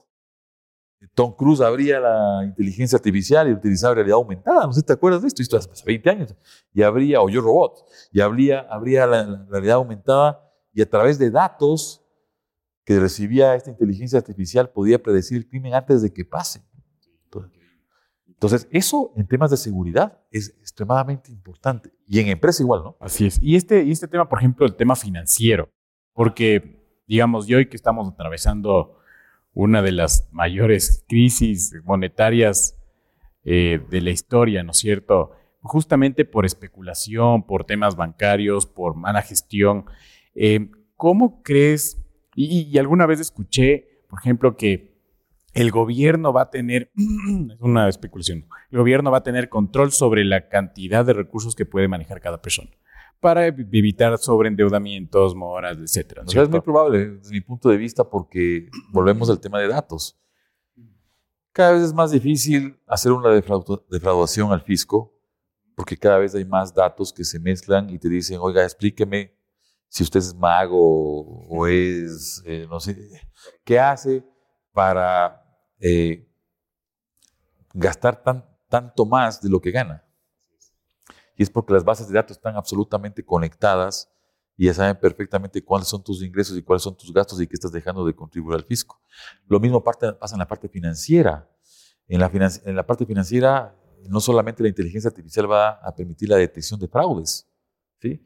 Tom 1.15 1.35
Cruise 1.37 1.61
abría 1.61 2.01
la 2.01 2.45
inteligencia 2.45 2.97
artificial 2.97 3.49
y 3.49 3.53
utilizaba 3.53 3.95
realidad 3.95 4.17
aumentada. 4.17 4.67
No 4.67 4.73
sé 4.73 4.81
si 4.81 4.87
te 4.87 4.93
acuerdas 4.93 5.23
de 5.23 5.29
esto, 5.29 5.43
esto 5.43 5.57
hace 5.57 5.85
20 5.85 6.11
años. 6.11 6.35
Y 6.73 6.83
abría, 6.83 7.21
o 7.21 7.29
yo 7.29 7.41
robot, 7.41 7.85
y 8.13 8.21
abría, 8.21 8.61
abría 8.71 9.07
la, 9.07 9.25
la 9.25 9.47
realidad 9.51 9.77
aumentada 9.77 10.49
y 10.73 10.81
a 10.83 10.89
través 10.89 11.19
de 11.19 11.31
datos 11.31 12.05
que 12.85 12.99
recibía 12.99 13.55
esta 13.55 13.71
inteligencia 13.71 14.19
artificial 14.19 14.71
podía 14.71 15.03
predecir 15.03 15.37
el 15.37 15.49
crimen 15.49 15.75
antes 15.75 16.03
de 16.03 16.13
que 16.13 16.25
pase. 16.25 16.63
Entonces, 18.43 18.67
eso 18.73 19.13
en 19.15 19.25
temas 19.29 19.53
de 19.53 19.57
seguridad 19.57 20.19
es 20.33 20.49
extremadamente 20.59 21.31
importante. 21.31 21.93
Y 22.09 22.19
en 22.19 22.27
empresa 22.27 22.61
igual, 22.61 22.83
¿no? 22.83 22.97
Así 22.99 23.25
es. 23.27 23.39
Y 23.41 23.55
este, 23.55 23.85
y 23.85 23.93
este 23.93 24.09
tema, 24.09 24.29
por 24.29 24.41
ejemplo, 24.41 24.67
el 24.67 24.75
tema 24.75 24.97
financiero, 24.97 25.71
porque, 26.15 26.85
digamos, 27.07 27.49
y 27.49 27.55
hoy 27.55 27.67
que 27.67 27.77
estamos 27.77 28.09
atravesando 28.09 28.99
una 29.55 29.83
de 29.83 29.93
las 29.93 30.29
mayores 30.33 31.05
crisis 31.09 31.75
monetarias 31.85 32.79
eh, 33.45 33.81
de 33.91 34.01
la 34.01 34.11
historia, 34.11 34.63
¿no 34.63 34.71
es 34.71 34.79
cierto? 34.79 35.33
Justamente 35.61 36.25
por 36.25 36.47
especulación, 36.47 37.45
por 37.47 37.65
temas 37.65 37.97
bancarios, 37.97 38.67
por 38.67 38.95
mala 38.97 39.23
gestión. 39.23 39.85
Eh, 40.35 40.71
¿Cómo 40.97 41.43
crees? 41.43 42.03
Y, 42.35 42.63
y 42.63 42.79
alguna 42.79 43.07
vez 43.07 43.21
escuché, 43.21 44.05
por 44.09 44.19
ejemplo, 44.21 44.57
que 44.57 44.93
el 45.55 45.71
gobierno 45.71 46.33
va 46.33 46.43
a 46.43 46.51
tener, 46.51 46.91
es 46.97 47.61
una 47.61 47.89
especulación, 47.89 48.47
el 48.71 48.79
gobierno 48.79 49.11
va 49.11 49.19
a 49.19 49.23
tener 49.23 49.49
control 49.49 49.93
sobre 49.93 50.25
la 50.25 50.49
cantidad 50.49 51.05
de 51.05 51.13
recursos 51.13 51.55
que 51.55 51.67
puede 51.67 51.89
manejar 51.89 52.21
cada 52.21 52.41
persona 52.41 52.71
para 53.23 53.47
evitar 53.47 54.19
sobreendeudamientos, 54.19 55.35
moras, 55.35 55.79
etcétera. 55.79 56.23
O 56.27 56.29
sea, 56.29 56.43
es 56.43 56.49
muy 56.51 56.61
probable 56.61 57.07
desde 57.19 57.31
mi 57.31 57.41
punto 57.41 57.69
de 57.69 57.77
vista 57.77 58.03
porque 58.03 58.69
volvemos 58.93 59.31
al 59.31 59.39
tema 59.41 59.61
de 59.61 59.69
datos. 59.69 60.19
Cada 61.53 61.73
vez 61.73 61.83
es 61.85 61.95
más 61.95 62.11
difícil 62.11 62.79
hacer 62.87 63.13
una 63.13 63.31
defrauda- 63.31 63.81
defraudación 63.89 64.51
al 64.53 64.63
fisco 64.63 65.15
porque 65.77 65.97
cada 65.97 66.19
vez 66.19 66.35
hay 66.35 66.45
más 66.45 66.75
datos 66.75 67.13
que 67.13 67.25
se 67.25 67.39
mezclan 67.39 67.89
y 67.91 67.99
te 67.99 68.09
dicen, 68.09 68.39
oiga, 68.41 68.63
explíqueme 68.65 69.33
si 69.89 70.03
usted 70.03 70.19
es 70.19 70.35
mago 70.35 71.47
o 71.49 71.67
es, 71.69 72.43
eh, 72.45 72.67
no 72.69 72.81
sé, 72.81 72.97
¿qué 73.65 73.79
hace 73.79 74.25
para 74.73 75.45
eh, 75.79 76.27
gastar 77.73 78.21
tan, 78.23 78.45
tanto 78.69 79.07
más 79.07 79.41
de 79.41 79.49
lo 79.49 79.61
que 79.61 79.71
gana? 79.71 80.05
Es 81.43 81.51
porque 81.51 81.73
las 81.75 81.85
bases 81.85 82.09
de 82.09 82.15
datos 82.15 82.37
están 82.37 82.57
absolutamente 82.57 83.25
conectadas 83.25 84.11
y 84.57 84.67
ya 84.67 84.75
saben 84.75 84.99
perfectamente 85.01 85.65
cuáles 85.65 85.89
son 85.89 86.03
tus 86.03 86.23
ingresos 86.23 86.57
y 86.57 86.63
cuáles 86.63 86.83
son 86.83 86.97
tus 86.97 87.13
gastos 87.13 87.41
y 87.41 87.47
qué 87.47 87.55
estás 87.55 87.73
dejando 87.73 88.05
de 88.07 88.15
contribuir 88.15 88.57
al 88.59 88.65
fisco. 88.65 89.01
Lo 89.47 89.59
mismo 89.61 89.83
parte- 89.83 90.13
pasa 90.13 90.35
en 90.35 90.41
la 90.41 90.47
parte 90.49 90.69
financiera. 90.69 91.49
En 92.09 92.21
la, 92.21 92.31
en 92.65 92.77
la 92.77 92.85
parte 92.87 93.07
financiera, 93.07 93.75
no 94.09 94.21
solamente 94.21 94.63
la 94.63 94.69
inteligencia 94.69 95.09
artificial 95.09 95.51
va 95.51 95.71
a 95.71 95.95
permitir 95.95 96.29
la 96.29 96.37
detección 96.37 96.79
de 96.79 96.89
fraudes, 96.89 97.49
¿sí? 98.01 98.23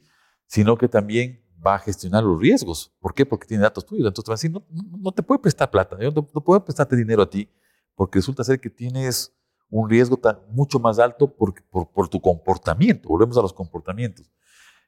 sino 0.47 0.77
que 0.77 0.89
también 0.89 1.45
va 1.65 1.75
a 1.77 1.79
gestionar 1.79 2.25
los 2.25 2.41
riesgos. 2.41 2.93
¿Por 3.01 3.15
qué? 3.15 3.25
Porque 3.27 3.47
tiene 3.47 3.63
datos 3.63 3.85
tuyos. 3.87 4.07
Entonces 4.07 4.25
te 4.25 4.31
va 4.31 4.35
a 4.35 4.37
decir, 4.37 4.51
no, 4.51 4.67
no- 4.99 5.13
te 5.13 5.23
puede 5.23 5.41
prestar 5.41 5.71
plata, 5.71 5.97
no, 5.97 6.11
no 6.35 6.41
puedo 6.45 6.65
prestarte 6.65 6.97
dinero 6.97 7.23
a 7.23 7.31
ti, 7.31 7.49
porque 7.95 8.19
resulta 8.19 8.43
ser 8.43 8.59
que 8.61 8.71
tienes 8.71 9.36
un 9.71 9.89
riesgo 9.91 10.17
tan, 10.17 10.39
mucho 10.51 10.79
más 10.79 10.99
alto 10.99 11.35
por, 11.35 11.55
por, 11.71 11.91
por 11.91 12.09
tu 12.09 12.21
comportamiento. 12.21 13.09
Volvemos 13.09 13.37
a 13.39 13.43
los 13.43 13.53
comportamientos. 13.53 14.31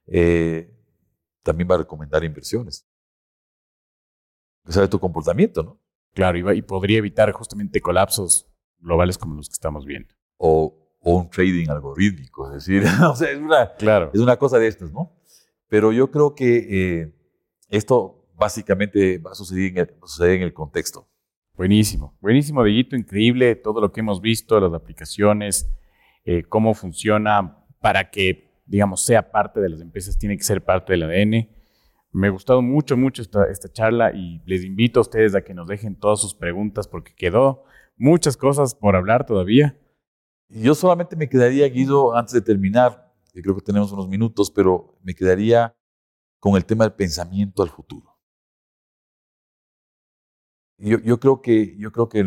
Eh, 0.07 0.75
también 1.43 1.69
va 1.71 1.75
a 1.77 1.79
recomendar 1.79 2.23
inversiones. 2.25 2.87
Sabe 4.69 4.89
tu 4.89 4.99
comportamiento, 5.01 5.63
¿no? 5.63 5.81
Claro, 6.15 6.37
y, 6.39 6.43
va- 6.43 6.55
y 6.55 6.63
podría 6.63 6.99
evitar 6.99 7.31
justamente 7.33 7.81
colapsos 7.81 8.47
globales 8.79 9.17
como 9.17 9.35
los 9.35 9.49
que 9.49 9.55
estamos 9.55 9.85
viendo. 9.87 10.15
O, 10.37 10.97
o 11.01 11.17
un 11.17 11.31
trading 11.31 11.69
algorítmico, 11.71 12.49
es 12.49 12.65
decir, 12.67 12.85
o 13.11 13.17
sea, 13.17 13.31
es 13.31 13.39
una, 13.39 13.75
Claro. 13.77 14.11
es 14.13 14.21
una 14.21 14.37
cosa 14.37 14.59
de 14.59 14.67
estas, 14.69 14.93
¿no? 14.93 15.17
Pero 15.69 15.93
yo 15.93 16.11
creo 16.11 16.35
que 16.35 17.01
eh, 17.01 17.15
esto 17.69 18.27
básicamente 18.37 19.19
va 19.19 19.33
a 19.33 19.35
suceder 19.35 19.71
en 19.73 19.79
el, 19.79 19.87
va 19.95 20.05
a 20.05 20.09
suceder 20.09 20.37
en 20.37 20.43
el 20.43 20.53
contexto. 20.55 21.09
Buenísimo, 21.59 22.17
buenísimo, 22.21 22.63
Dieguito, 22.63 22.95
increíble 22.95 23.57
todo 23.57 23.81
lo 23.81 23.91
que 23.91 23.99
hemos 23.99 24.21
visto, 24.21 24.61
las 24.61 24.73
aplicaciones, 24.73 25.69
eh, 26.25 26.45
cómo 26.45 26.73
funciona 26.73 27.65
para 27.81 28.11
que, 28.11 28.49
digamos, 28.65 29.05
sea 29.05 29.33
parte 29.33 29.59
de 29.59 29.69
las 29.69 29.81
empresas, 29.81 30.17
tiene 30.17 30.37
que 30.37 30.45
ser 30.45 30.65
parte 30.65 30.93
del 30.93 31.03
ADN. 31.03 31.49
Me 32.13 32.29
ha 32.29 32.31
gustado 32.31 32.63
mucho, 32.63 32.97
mucho 32.97 33.23
esta, 33.23 33.73
charla 33.73 34.13
y 34.13 34.41
les 34.47 34.63
invito 34.63 35.01
a 35.01 35.03
ustedes 35.03 35.35
a 35.35 35.43
que 35.43 35.53
nos 35.53 35.67
dejen 35.67 35.97
todas 35.97 36.21
sus 36.21 36.33
preguntas 36.33 36.87
porque 36.87 37.13
quedó 37.17 37.65
muchas 37.97 38.37
cosas 38.37 38.77
por 38.77 38.95
hablar 38.95 39.27
todavía. 39.27 39.77
Yo 40.49 40.77
solamente 40.77 41.17
me 41.17 41.29
quedaría, 41.29 41.67
Guido, 41.67 42.17
antes 42.17 42.35
de 42.35 42.41
terminar, 42.41 43.13
creo 43.35 43.57
que 43.57 43.63
tenemos 43.63 43.91
unos 43.91 44.07
minutos, 44.07 44.53
pero 44.53 44.97
me 45.03 45.13
quedaría 45.13 45.75
con 46.39 46.55
el 46.55 46.65
tema 46.65 46.85
del 46.85 46.93
pensamiento 46.93 47.65
al 47.65 47.71
futuro. 47.71 48.18
Yo, 50.79 50.99
yo 50.99 51.19
creo, 51.19 51.43
que, 51.43 51.77
yo 51.77 51.91
creo 51.91 52.09
que 52.09 52.25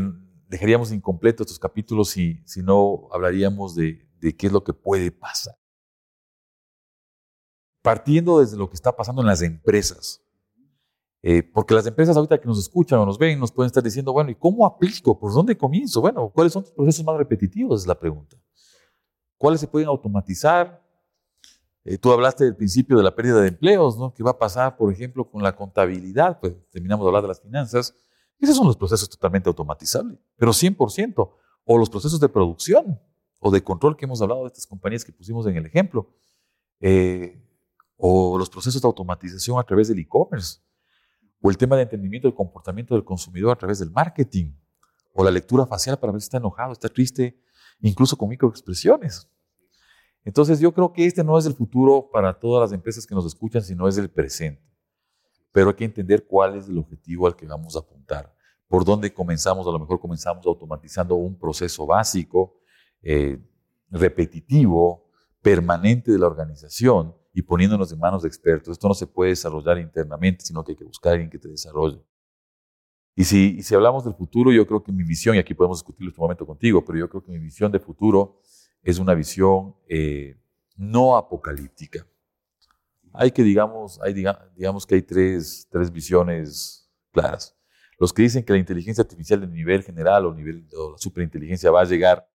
dejaríamos 0.48 0.92
incompletos 0.92 1.46
estos 1.46 1.60
capítulos 1.60 2.10
si, 2.10 2.42
si 2.46 2.62
no 2.62 3.08
hablaríamos 3.12 3.76
de, 3.76 4.06
de 4.20 4.36
qué 4.36 4.48
es 4.48 4.54
lo 4.54 4.64
que 4.64 4.74
puede 4.74 5.12
pasar. 5.12 5.56
Partiendo 7.82 8.40
desde 8.40 8.58
lo 8.58 8.70
que 8.70 8.76
está 8.76 8.96
pasando 8.96 9.22
en 9.22 9.28
las 9.28 9.42
empresas. 9.42 10.22
Eh, 11.24 11.44
porque 11.44 11.76
las 11.76 11.86
empresas 11.86 12.18
ahorita 12.18 12.40
que 12.40 12.48
nos 12.48 12.60
escuchan 12.60 13.00
o 13.00 13.06
nos 13.06 13.18
ven 13.18 13.40
nos 13.40 13.52
pueden 13.52 13.68
estar 13.68 13.84
diciendo, 13.84 14.12
bueno, 14.12 14.32
¿y 14.32 14.36
cómo 14.36 14.66
aplico? 14.66 15.20
¿Por 15.20 15.32
dónde 15.34 15.58
comienzo? 15.58 16.02
Bueno, 16.02 16.30
¿cuáles 16.30 16.54
son 16.54 16.64
los 16.64 16.72
procesos 16.72 17.06
más 17.06 17.18
repetitivos? 17.18 17.82
Es 17.82 17.88
la 17.88 18.00
pregunta. 18.00 18.38
¿Cuáles 19.38 19.62
se 19.62 19.68
pueden 19.68 19.88
automatizar? 19.88 20.84
Eh, 21.84 21.98
tú 21.98 22.12
hablaste 22.12 22.44
del 22.44 22.56
principio 22.56 22.98
de 22.98 23.04
la 23.04 23.16
pérdida 23.16 23.42
de 23.42 23.48
empleos, 23.48 23.98
¿no? 23.98 24.14
¿Qué 24.14 24.24
va 24.24 24.32
a 24.32 24.38
pasar, 24.38 24.78
por 24.78 24.92
ejemplo, 24.92 25.30
con 25.30 25.42
la 25.42 25.56
contabilidad? 25.56 26.40
Pues 26.40 26.54
terminamos 26.70 27.06
de 27.06 27.10
hablar 27.10 27.24
de 27.24 27.28
las 27.30 27.42
finanzas. 27.42 27.96
Esos 28.42 28.58
son 28.58 28.66
los 28.66 28.76
procesos 28.76 29.08
totalmente 29.08 29.48
automatizables, 29.48 30.18
pero 30.36 30.52
100%. 30.52 31.32
O 31.64 31.78
los 31.78 31.92
procesos 31.92 32.20
de 32.20 32.28
producción 32.28 33.00
o 33.40 33.52
de 33.52 33.64
control 33.64 33.96
que 33.96 34.06
hemos 34.06 34.20
hablado 34.22 34.42
de 34.42 34.48
estas 34.48 34.66
compañías 34.66 35.06
que 35.06 35.12
pusimos 35.12 35.46
en 35.46 35.58
el 35.58 35.68
ejemplo. 35.68 36.10
Eh, 36.80 37.40
o 37.98 38.36
los 38.40 38.50
procesos 38.50 38.82
de 38.82 38.88
automatización 38.88 39.60
a 39.60 39.64
través 39.64 39.88
del 39.90 40.00
e-commerce. 40.00 40.60
O 41.40 41.52
el 41.52 41.58
tema 41.58 41.76
de 41.76 41.84
entendimiento 41.84 42.28
del 42.28 42.34
comportamiento 42.34 42.96
del 42.96 43.04
consumidor 43.04 43.52
a 43.52 43.56
través 43.56 43.78
del 43.78 43.92
marketing. 43.92 44.56
O 45.14 45.24
la 45.24 45.30
lectura 45.30 45.68
facial 45.68 46.00
para 46.00 46.12
ver 46.12 46.22
si 46.22 46.26
está 46.26 46.38
enojado, 46.38 46.74
está 46.74 46.90
triste, 46.90 47.40
incluso 47.80 48.18
con 48.18 48.28
microexpresiones. 48.30 49.30
Entonces 50.26 50.60
yo 50.60 50.74
creo 50.74 50.94
que 50.94 51.06
este 51.06 51.24
no 51.24 51.38
es 51.38 51.46
el 51.46 51.54
futuro 51.54 52.10
para 52.12 52.40
todas 52.40 52.70
las 52.70 52.76
empresas 52.76 53.06
que 53.06 53.14
nos 53.14 53.26
escuchan, 53.26 53.62
sino 53.62 53.88
es 53.88 53.98
el 53.98 54.10
presente. 54.10 54.71
Pero 55.52 55.70
hay 55.70 55.76
que 55.76 55.86
entender 55.86 56.26
cuál 56.26 56.58
es 56.58 56.68
el 56.68 56.78
objetivo 56.78 57.28
al 57.28 57.36
que 57.36 57.46
vamos 57.46 57.76
a 57.76 57.80
apuntar. 57.80 58.34
Por 58.68 58.86
dónde 58.86 59.14
comenzamos, 59.14 59.68
a 59.68 59.72
lo 59.72 59.80
mejor 59.80 60.00
comenzamos 60.00 60.46
automatizando 60.46 61.16
un 61.16 61.38
proceso 61.38 61.86
básico, 61.86 62.62
eh, 63.02 63.38
repetitivo, 63.90 65.10
permanente 65.42 66.12
de 66.12 66.20
la 66.20 66.28
organización 66.28 67.14
y 67.34 67.42
poniéndonos 67.42 67.92
en 67.92 68.00
manos 68.00 68.22
de 68.22 68.28
expertos. 68.28 68.72
Esto 68.72 68.88
no 68.88 68.94
se 68.94 69.08
puede 69.08 69.32
desarrollar 69.32 69.78
internamente, 69.78 70.46
sino 70.46 70.64
que 70.64 70.74
hay 70.74 70.78
que 70.78 70.86
buscar 70.86 71.12
a 71.12 71.14
alguien 71.14 71.30
que 71.30 71.40
te 71.40 71.50
desarrolle. 71.50 72.02
Y 73.16 73.26
si, 73.26 73.58
y 73.58 73.64
si 73.64 73.76
hablamos 73.76 74.06
del 74.06 74.14
futuro, 74.14 74.52
yo 74.52 74.66
creo 74.66 74.84
que 74.84 74.92
mi 74.92 75.04
visión, 75.04 75.36
y 75.36 75.40
aquí 75.40 75.54
podemos 75.54 75.80
discutirlo 75.80 76.08
en 76.08 76.12
este 76.12 76.22
momento 76.22 76.46
contigo, 76.46 76.86
pero 76.86 76.98
yo 76.98 77.10
creo 77.10 77.24
que 77.24 77.32
mi 77.32 77.40
visión 77.40 77.72
de 77.72 77.80
futuro 77.80 78.40
es 78.82 79.00
una 79.00 79.14
visión 79.14 79.76
eh, 79.88 80.40
no 80.76 81.18
apocalíptica. 81.18 82.08
Hay 83.14 83.32
que, 83.32 83.44
digamos, 83.44 84.00
hay, 84.02 84.14
diga, 84.14 84.50
digamos 84.56 84.86
que 84.86 84.96
hay 84.96 85.02
tres, 85.02 85.68
tres 85.70 85.92
visiones 85.92 86.90
claras. 87.12 87.56
Los 88.00 88.14
que 88.14 88.24
dicen 88.24 88.44
que 88.44 88.54
la 88.54 88.60
inteligencia 88.60 89.02
artificial 89.04 89.42
de 89.42 89.48
nivel 89.48 89.84
general 89.84 90.26
o, 90.26 90.34
nivel, 90.34 90.66
o 90.76 90.92
la 90.92 90.98
superinteligencia 90.98 91.70
va 91.70 91.82
a 91.82 91.86
llegar 91.86 92.28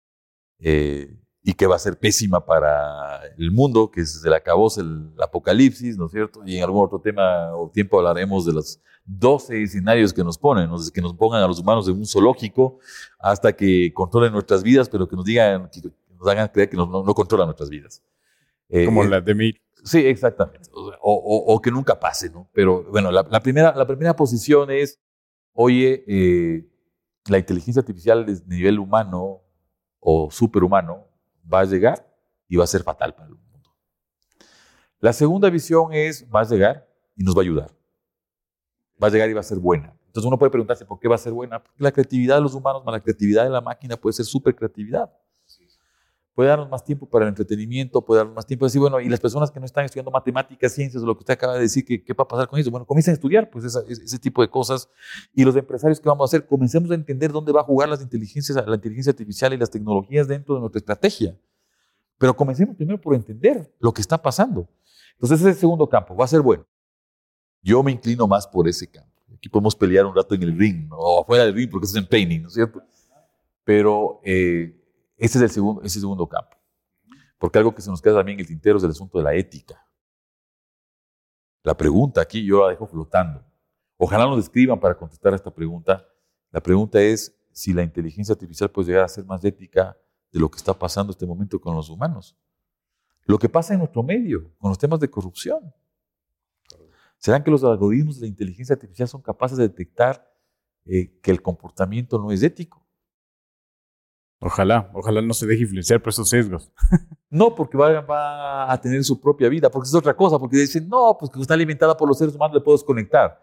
eh, 0.61 1.17
y 1.43 1.55
que 1.55 1.67
va 1.67 1.77
a 1.77 1.81
ser 1.81 1.99
pésima 1.99 2.45
para 2.45 3.21
el 3.37 3.51
mundo, 3.51 3.91
que 3.91 4.05
se 4.05 4.29
le 4.29 4.37
acabó 4.37 4.69
el, 4.79 5.11
el 5.15 5.23
apocalipsis, 5.23 5.97
¿no 5.97 6.07
es 6.07 6.13
cierto? 6.13 6.43
Y 6.45 6.57
en 6.57 6.65
algún 6.65 6.85
otro 6.85 7.01
tema 7.01 7.55
o 7.57 7.71
tiempo 7.71 7.99
hablaremos 7.99 8.45
de 8.47 8.53
los 8.53 8.81
12 9.07 9.63
escenarios 9.63 10.13
que 10.13 10.25
nos 10.25 10.37
ponen, 10.37 10.69
¿no? 10.69 10.77
que 10.93 11.01
nos 11.01 11.15
pongan 11.15 11.43
a 11.43 11.47
los 11.47 11.61
humanos 11.61 11.89
en 11.89 11.97
un 11.97 12.07
zoológico 12.07 12.79
hasta 13.19 13.53
que 13.55 13.93
controlen 13.95 14.33
nuestras 14.33 14.63
vidas, 14.63 14.89
pero 14.89 15.09
que 15.09 15.17
nos 15.17 15.25
digan, 15.25 15.71
que 15.71 15.81
nos 16.19 16.27
hagan 16.29 16.49
creer 16.49 16.69
que 16.69 16.77
no, 16.77 16.87
no, 16.87 17.05
no 17.05 17.15
controlan 17.15 17.47
nuestras 17.47 17.71
vidas. 17.71 18.03
Eh, 18.69 18.85
Como 18.85 19.05
la 19.05 19.21
de 19.21 19.35
mí. 19.35 19.55
Sí, 19.87 19.99
exactamente. 20.05 20.69
O, 21.01 21.61
que 21.63 21.71
nunca 21.71 21.99
pase, 22.01 22.29
¿no? 22.29 22.51
Pero 22.53 22.83
bueno, 22.91 23.13
la, 23.13 23.25
la, 23.31 23.41
primera, 23.41 23.73
la 23.73 23.87
primera 23.87 24.17
posición 24.17 24.69
es, 24.69 24.99
oye, 25.53 26.05
eh, 26.09 26.69
la 27.29 27.39
inteligencia 27.39 27.81
artificial 27.81 28.27
de 28.27 28.37
nivel 28.47 28.81
humano 28.81 29.43
o 30.01 30.29
superhumano 30.29 31.07
va 31.53 31.61
a 31.61 31.65
llegar 31.65 32.05
y 32.49 32.57
va 32.57 32.65
a 32.65 32.67
ser 32.67 32.83
fatal 32.83 33.15
para 33.15 33.29
el 33.29 33.37
mundo. 33.37 33.71
La 34.99 35.13
segunda 35.13 35.49
visión 35.51 35.93
es, 35.93 36.27
va 36.35 36.41
a 36.41 36.45
llegar 36.45 36.89
y 37.15 37.23
nos 37.23 37.37
va 37.37 37.43
a 37.43 37.45
ayudar. 37.45 37.71
Va 39.01 39.07
a 39.07 39.11
llegar 39.11 39.31
y 39.31 39.35
va 39.35 39.41
a 39.41 39.45
ser 39.45 39.59
buena. 39.59 39.97
Entonces 40.07 40.27
uno 40.27 40.37
puede 40.37 40.51
preguntarse, 40.51 40.85
¿por 40.85 40.99
qué 40.99 41.07
va 41.07 41.15
a 41.15 41.19
ser 41.19 41.33
buena? 41.33 41.63
Porque 41.63 41.81
la 41.81 41.93
creatividad 41.93 42.37
de 42.37 42.41
los 42.41 42.55
humanos 42.55 42.85
más 42.85 42.93
la 42.93 43.01
creatividad 43.01 43.45
de 43.45 43.51
la 43.51 43.61
máquina 43.61 43.97
puede 43.97 44.15
ser 44.15 44.25
super 44.25 44.57
creatividad 44.57 45.13
puede 46.37 46.51
darnos 46.51 46.69
más 46.69 46.85
tiempo 46.85 47.09
para 47.09 47.25
el 47.25 47.31
entretenimiento, 47.31 48.05
puede 48.05 48.19
darnos 48.19 48.37
más 48.37 48.45
tiempo. 48.45 48.67
Decir, 48.67 48.79
bueno, 48.79 49.01
y 49.01 49.09
las 49.09 49.19
personas 49.19 49.51
que 49.51 49.59
no 49.59 49.65
están 49.65 49.87
estudiando 49.87 50.11
matemáticas, 50.11 50.71
ciencias, 50.71 51.03
lo 51.03 51.15
que 51.15 51.21
usted 51.21 51.33
acaba 51.33 51.55
de 51.55 51.61
decir, 51.61 51.83
¿qué, 51.83 52.05
qué 52.05 52.13
va 52.13 52.25
a 52.25 52.29
pasar 52.29 52.47
con 52.47 52.61
eso? 52.61 52.71
Bueno, 52.71 52.85
comiencen 52.85 53.13
a 53.13 53.15
estudiar 53.15 53.49
pues 53.49 53.65
ese 53.65 54.19
tipo 54.19 54.43
de 54.43 54.51
cosas. 54.51 54.87
Y 55.33 55.45
los 55.45 55.57
empresarios, 55.57 55.99
¿qué 55.99 56.07
vamos 56.11 56.29
a 56.29 56.37
hacer? 56.37 56.47
Comencemos 56.47 56.91
a 56.91 56.95
entender 56.95 57.33
dónde 57.33 57.53
va 57.53 57.63
a 57.63 57.65
jugar 57.65 57.89
las 57.89 58.03
inteligencias, 58.03 58.55
la 58.67 58.75
inteligencia 58.75 59.13
artificial 59.13 59.55
y 59.55 59.57
las 59.57 59.71
tecnologías 59.71 60.29
dentro 60.29 60.57
de 60.57 60.61
nuestra 60.61 60.79
estrategia. 60.79 61.35
Pero 62.19 62.37
comencemos 62.37 62.77
primero 62.77 63.01
por 63.01 63.15
entender 63.15 63.73
lo 63.79 63.91
que 63.95 64.03
está 64.03 64.21
pasando. 64.21 64.69
Entonces, 65.15 65.41
ese 65.41 65.59
segundo 65.59 65.89
campo, 65.89 66.15
va 66.15 66.27
a 66.27 66.29
ser 66.29 66.43
bueno. 66.43 66.67
Yo 67.63 67.83
me 67.83 67.93
inclino 67.93 68.27
más 68.29 68.47
por 68.47 68.69
ese 68.69 68.87
campo. 68.87 69.23
Aquí 69.35 69.49
podemos 69.49 69.75
pelear 69.75 70.05
un 70.05 70.15
rato 70.15 70.35
en 70.35 70.43
el 70.43 70.59
ring, 70.59 70.87
o 70.91 71.23
afuera 71.23 71.47
del 71.47 71.55
ring, 71.55 71.71
porque 71.71 71.87
es 71.87 71.95
en 71.95 72.07
painting, 72.07 72.43
¿no 72.43 72.49
es 72.49 72.55
cierto? 72.55 72.83
Pero 73.65 74.21
eh, 74.23 74.77
ese 75.17 75.39
es 75.39 75.43
el 75.43 75.51
segundo, 75.51 75.83
ese 75.83 76.01
segundo 76.01 76.29
campo. 76.29 76.57
Porque 77.39 77.59
algo 77.59 77.75
que 77.75 77.83
se 77.83 77.91
nos 77.91 78.01
queda 78.01 78.17
también 78.17 78.37
en 78.39 78.41
el 78.41 78.47
tintero 78.47 78.79
es 78.79 78.85
el 78.85 78.91
asunto 78.91 79.19
de 79.19 79.25
la 79.25 79.35
ética. 79.35 79.87
La 81.63 81.77
pregunta 81.77 82.21
aquí 82.21 82.45
yo 82.45 82.63
la 82.63 82.71
dejo 82.71 82.87
flotando. 82.87 83.45
Ojalá 83.97 84.27
nos 84.27 84.39
escriban 84.39 84.79
para 84.79 84.97
contestar 84.97 85.33
a 85.33 85.37
esta 85.37 85.53
pregunta. 85.53 86.07
La 86.51 86.63
pregunta 86.63 87.01
es 87.01 87.35
si 87.51 87.73
la 87.73 87.83
inteligencia 87.83 88.35
artificial 88.35 88.71
puede 88.71 88.89
llegar 88.89 89.05
a 89.05 89.09
ser 89.09 89.25
más 89.25 89.45
ética 89.45 89.97
de 90.31 90.39
lo 90.39 90.51
que 90.51 90.59
está 90.59 90.75
pasando 90.75 91.11
este 91.11 91.27
momento 91.27 91.61
con 91.61 91.75
los 91.75 91.89
humanos. 91.89 92.37
Lo 93.25 93.39
que 93.39 93.49
pasa 93.49 93.73
en 93.73 93.81
nuestro 93.81 94.03
medio, 94.03 94.55
con 94.59 94.71
los 94.71 94.79
temas 94.79 95.01
de 95.01 95.11
corrupción. 95.11 95.75
¿Serán 97.19 97.43
que 97.43 97.51
los 97.51 97.65
algoritmos 97.65 98.17
de 98.17 98.27
la 98.27 98.29
inteligencia 98.29 98.75
artificial 98.75 99.09
son 99.09 99.23
capaces 99.23 99.59
de 99.59 99.67
detectar 99.67 100.31
eh, 100.85 101.19
que 101.21 101.31
el 101.31 101.43
comportamiento 101.43 102.19
no 102.19 102.31
es 102.31 102.43
ético? 102.43 102.86
Ojalá, 104.39 104.91
ojalá 104.93 105.23
no 105.23 105.33
se 105.33 105.47
deje 105.47 105.63
influenciar 105.63 106.03
por 106.03 106.11
esos 106.11 106.29
sesgos. 106.29 106.71
No, 107.29 107.55
porque 107.55 107.77
va, 107.77 108.73
a 108.73 108.81
tener 108.81 109.05
su 109.05 109.21
propia 109.21 109.49
vida, 109.51 109.69
porque 109.69 109.89
es 109.89 109.95
otra 109.95 110.17
cosa, 110.17 110.39
porque 110.39 110.57
dicen, 110.57 110.89
no, 110.89 111.17
pues 111.19 111.31
que 111.31 111.39
está 111.41 111.53
alimentada 111.53 111.95
por 111.95 112.09
los 112.09 112.17
seres 112.17 112.35
humanos, 112.35 112.55
le 112.55 112.61
puedo 112.63 112.79
desconectar. 112.79 113.39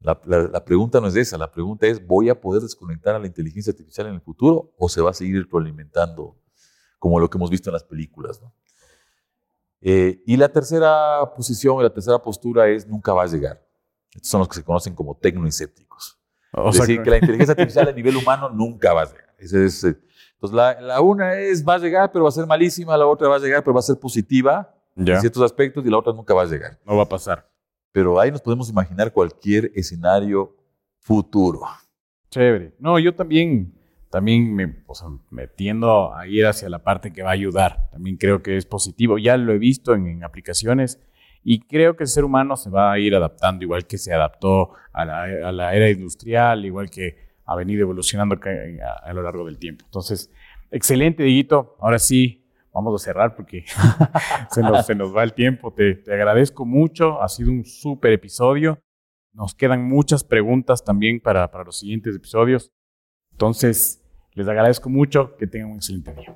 La, 0.00 0.20
la, 0.24 0.64
pregunta 0.64 1.00
no 1.00 1.08
es 1.08 1.16
esa, 1.16 1.36
la 1.38 1.50
pregunta 1.50 1.86
es, 1.86 2.06
¿voy 2.06 2.28
a 2.28 2.38
poder 2.38 2.62
desconectar 2.62 3.16
a 3.16 3.18
la 3.18 3.26
inteligencia 3.26 3.72
artificial 3.72 4.06
en 4.08 4.14
el 4.14 4.20
futuro 4.20 4.74
o 4.78 4.88
se 4.88 5.00
va 5.00 5.10
a 5.10 5.14
seguir 5.14 5.42
retroalimentando 5.42 6.36
como 6.98 7.18
lo 7.18 7.28
que 7.28 7.38
hemos 7.38 7.50
visto 7.50 7.70
en 7.70 7.72
las 7.72 7.84
películas? 7.84 8.40
Eh, 9.80 10.22
y 10.26 10.36
la 10.36 10.50
tercera 10.50 11.32
posición, 11.34 11.82
la 11.82 11.92
tercera 11.92 12.18
postura 12.18 12.68
es, 12.68 12.86
nunca 12.86 13.12
va 13.12 13.24
a 13.24 13.26
llegar. 13.26 13.66
Estos 14.14 14.30
son 14.30 14.40
los 14.40 14.48
que 14.48 14.56
se 14.56 14.62
conocen 14.62 14.94
como 14.94 15.16
tecnoincépticos. 15.16 16.20
es 16.52 16.78
decir, 16.78 17.02
que 17.02 17.10
la 17.10 17.16
inteligencia 17.16 17.52
artificial 17.52 17.88
a 17.88 17.92
nivel 17.92 18.16
humano 18.16 18.50
nunca 18.50 18.92
va 18.92 19.02
a 19.02 19.06
llegar. 19.06 19.34
Ese 19.38 19.64
es 19.64 19.84
eh, 19.84 19.96
entonces, 20.36 20.54
la, 20.54 20.80
la, 20.80 21.00
una 21.00 21.34
es, 21.34 21.66
va 21.66 21.74
a 21.74 21.78
llegar, 21.78 22.12
pero 22.12 22.24
va 22.24 22.28
a 22.28 22.32
ser 22.32 22.46
malísima, 22.46 22.96
la 22.96 23.06
otra 23.06 23.26
va 23.28 23.36
a 23.36 23.38
llegar, 23.38 23.64
pero 23.64 23.72
va 23.72 23.80
a 23.80 23.82
ser 23.82 23.96
positiva 23.98 24.74
en 24.94 25.20
ciertos 25.20 25.42
aspectos, 25.42 25.84
y 25.84 25.90
la 25.90 25.98
otra 25.98 26.12
nunca 26.12 26.34
va 26.34 26.42
a 26.42 26.46
llegar. 26.46 26.78
No 26.84 26.96
va 26.96 27.04
a 27.04 27.08
pasar. 27.08 27.48
Pero 27.92 28.20
ahí 28.20 28.30
nos 28.30 28.42
podemos 28.42 28.68
imaginar 28.68 29.12
cualquier 29.12 29.72
escenario 29.74 30.54
futuro. 30.98 31.60
Chévere. 32.30 32.74
No, 32.78 32.98
yo 32.98 33.14
también, 33.14 33.74
también 34.10 34.54
me, 34.54 34.82
o 34.86 34.94
sea, 34.94 35.08
me 35.30 35.48
tiendo 35.48 36.14
a 36.14 36.26
ir 36.26 36.44
hacia 36.46 36.68
la 36.68 36.82
parte 36.82 37.12
que 37.12 37.22
va 37.22 37.30
a 37.30 37.32
ayudar. 37.32 37.88
También 37.90 38.18
creo 38.18 38.42
que 38.42 38.58
es 38.58 38.66
positivo. 38.66 39.16
Ya 39.16 39.38
lo 39.38 39.52
he 39.52 39.58
visto 39.58 39.94
en, 39.94 40.06
en 40.06 40.24
aplicaciones 40.24 41.00
y 41.42 41.60
creo 41.60 41.96
que 41.96 42.04
el 42.04 42.08
ser 42.08 42.24
humano 42.24 42.56
se 42.56 42.68
va 42.68 42.92
a 42.92 42.98
ir 42.98 43.14
adaptando, 43.14 43.64
igual 43.64 43.86
que 43.86 43.98
se 43.98 44.12
adaptó 44.12 44.72
a 44.92 45.04
la, 45.04 45.22
a 45.22 45.52
la 45.52 45.74
era 45.74 45.88
industrial, 45.88 46.64
igual 46.66 46.90
que 46.90 47.25
ha 47.46 47.54
venido 47.54 47.82
evolucionando 47.82 48.38
a, 49.02 49.12
lo 49.12 49.22
largo 49.22 49.46
del 49.46 49.58
tiempo. 49.58 49.84
Entonces, 49.84 50.30
excelente, 50.70 51.22
Diguito. 51.22 51.76
Ahora 51.80 51.98
sí, 51.98 52.44
vamos 52.74 53.00
a 53.00 53.04
cerrar 53.04 53.36
porque 53.36 53.64
se, 54.50 54.62
nos, 54.62 55.16
va 55.16 55.22
el 55.22 55.32
tiempo. 55.32 55.72
Te, 55.72 56.02
agradezco 56.12 56.66
mucho. 56.66 57.22
Ha 57.22 57.28
sido 57.28 57.52
un 57.52 57.64
súper 57.64 58.12
episodio. 58.12 58.80
Nos 59.32 59.54
quedan 59.54 59.84
muchas 59.84 60.24
preguntas 60.24 60.84
también 60.84 61.20
para, 61.20 61.50
para 61.50 61.64
los 61.64 61.78
siguientes 61.78 62.16
episodios. 62.16 62.72
Entonces, 63.30 64.02
les 64.32 64.48
agradezco 64.48 64.90
mucho. 64.90 65.36
Que 65.36 65.46
tengan 65.46 65.70
un 65.70 65.76
excelente 65.76 66.14
día. 66.14 66.34